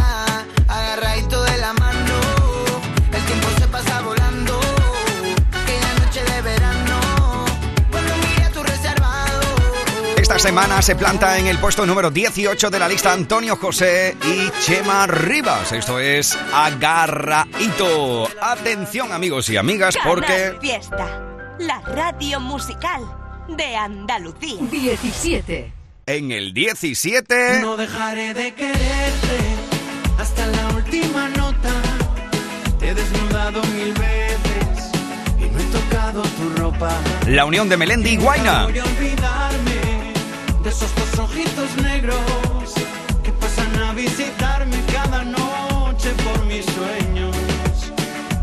agarradito 0.68 1.44
de 1.44 1.58
la 1.60 1.72
mano, 1.74 2.16
el 3.14 3.24
tiempo 3.26 3.48
se 3.60 3.68
pasa 3.68 4.02
volando, 4.02 4.60
aquella 5.52 5.94
noche 6.04 6.24
de 6.24 6.42
verano, 6.42 7.46
cuando 7.92 8.12
mire 8.28 8.44
a 8.44 8.50
tu 8.50 8.64
reservado. 8.64 9.42
Esta 10.18 10.40
semana 10.40 10.82
se 10.82 10.96
planta 10.96 11.38
en 11.38 11.46
el 11.46 11.60
puesto 11.60 11.86
número 11.86 12.10
18 12.10 12.72
de 12.72 12.80
la 12.80 12.88
lista 12.88 13.14
Antonio 13.14 13.56
José 13.56 14.18
y 14.24 14.50
Chema 14.66 15.06
Rivas. 15.06 15.74
Esto 15.74 16.00
es 16.00 16.36
Agarraito. 16.52 18.28
Atención 18.42 19.12
amigos 19.12 19.48
y 19.50 19.58
amigas 19.58 19.96
porque... 20.04 20.58
Fiesta, 20.60 21.22
la 21.60 21.82
radio 21.82 22.40
musical 22.40 23.04
de 23.48 23.76
Andalucía. 23.76 24.58
17. 24.60 25.83
En 26.06 26.34
el 26.34 26.54
17... 26.54 27.62
No 27.62 27.78
dejaré 27.78 28.34
de 28.34 28.54
quererte 28.54 29.40
hasta 30.20 30.46
la 30.48 30.76
última 30.76 31.30
nota. 31.30 31.72
Te 32.78 32.90
he 32.90 32.94
desnudado 32.94 33.62
mil 33.74 33.94
veces 33.94 34.92
y 35.40 35.46
no 35.46 35.60
he 35.60 35.64
tocado 35.72 36.22
tu 36.22 36.62
ropa. 36.62 36.92
La 37.26 37.46
unión 37.46 37.70
de 37.70 37.78
Melendi 37.78 38.10
y 38.10 38.18
Guaina. 38.18 38.66
Voy 38.66 38.80
a 38.80 38.84
olvidarme 38.84 40.14
de 40.62 40.70
esos 40.70 40.94
dos 40.94 41.20
ojitos 41.20 41.74
negros 41.82 42.20
que 43.24 43.32
pasan 43.32 43.74
a 43.78 43.94
visitarme 43.94 44.76
cada 44.92 45.24
noche 45.24 46.10
por 46.22 46.46
mis 46.48 46.66
sueños. 46.66 47.34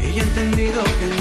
Y 0.00 0.18
he 0.18 0.22
entendido 0.22 0.82
que 0.82 1.19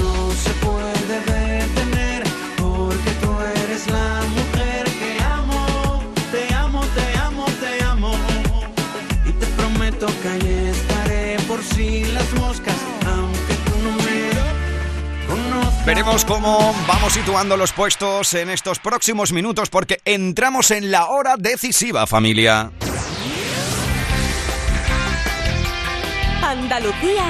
Veremos 15.90 16.24
cómo 16.24 16.76
vamos 16.88 17.14
situando 17.14 17.58
los 17.58 17.74
puestos 17.74 18.36
en 18.36 18.52
estos 18.52 18.78
próximos 18.78 19.34
minutos 19.34 19.72
porque 19.72 20.00
entramos 20.06 20.70
en 20.70 20.92
la 20.92 21.08
hora 21.08 21.34
decisiva, 21.36 22.06
familia. 22.06 22.70
Andalucía 26.44 27.24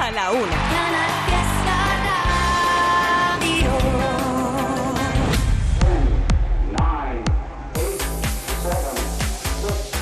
a 0.00 0.10
la 0.10 0.32
una. 0.32 0.56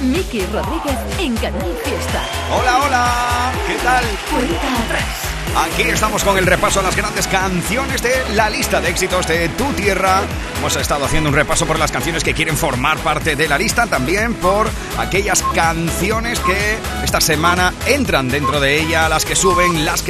Miki 0.00 0.40
Rodríguez 0.46 0.98
en 1.18 1.36
Canal 1.36 1.76
Fiesta. 1.84 2.22
Hola, 2.50 2.78
hola. 2.82 3.52
¿Qué 3.68 3.74
tal? 3.74 4.04
Cuenta 4.30 4.84
atrás. 4.84 5.33
Aquí 5.56 5.82
estamos 5.82 6.24
con 6.24 6.36
el 6.36 6.46
repaso 6.46 6.80
a 6.80 6.82
las 6.82 6.96
grandes 6.96 7.28
canciones 7.28 8.02
de 8.02 8.12
la 8.34 8.50
lista 8.50 8.80
de 8.80 8.88
éxitos 8.88 9.24
de 9.28 9.48
Tu 9.50 9.72
Tierra. 9.74 10.22
Hemos 10.58 10.74
estado 10.74 11.04
haciendo 11.04 11.28
un 11.28 11.34
repaso 11.34 11.64
por 11.64 11.78
las 11.78 11.92
canciones 11.92 12.24
que 12.24 12.34
quieren 12.34 12.56
formar 12.56 12.98
parte 12.98 13.36
de 13.36 13.46
la 13.46 13.56
lista, 13.56 13.86
también 13.86 14.34
por 14.34 14.68
aquellas 14.98 15.42
canciones 15.54 16.40
que 16.40 16.76
esta 17.04 17.20
semana 17.20 17.72
entran 17.86 18.28
dentro 18.28 18.58
de 18.58 18.80
ella, 18.80 19.08
las 19.08 19.24
que 19.24 19.36
suben, 19.36 19.84
las 19.84 20.02
que 20.02 20.02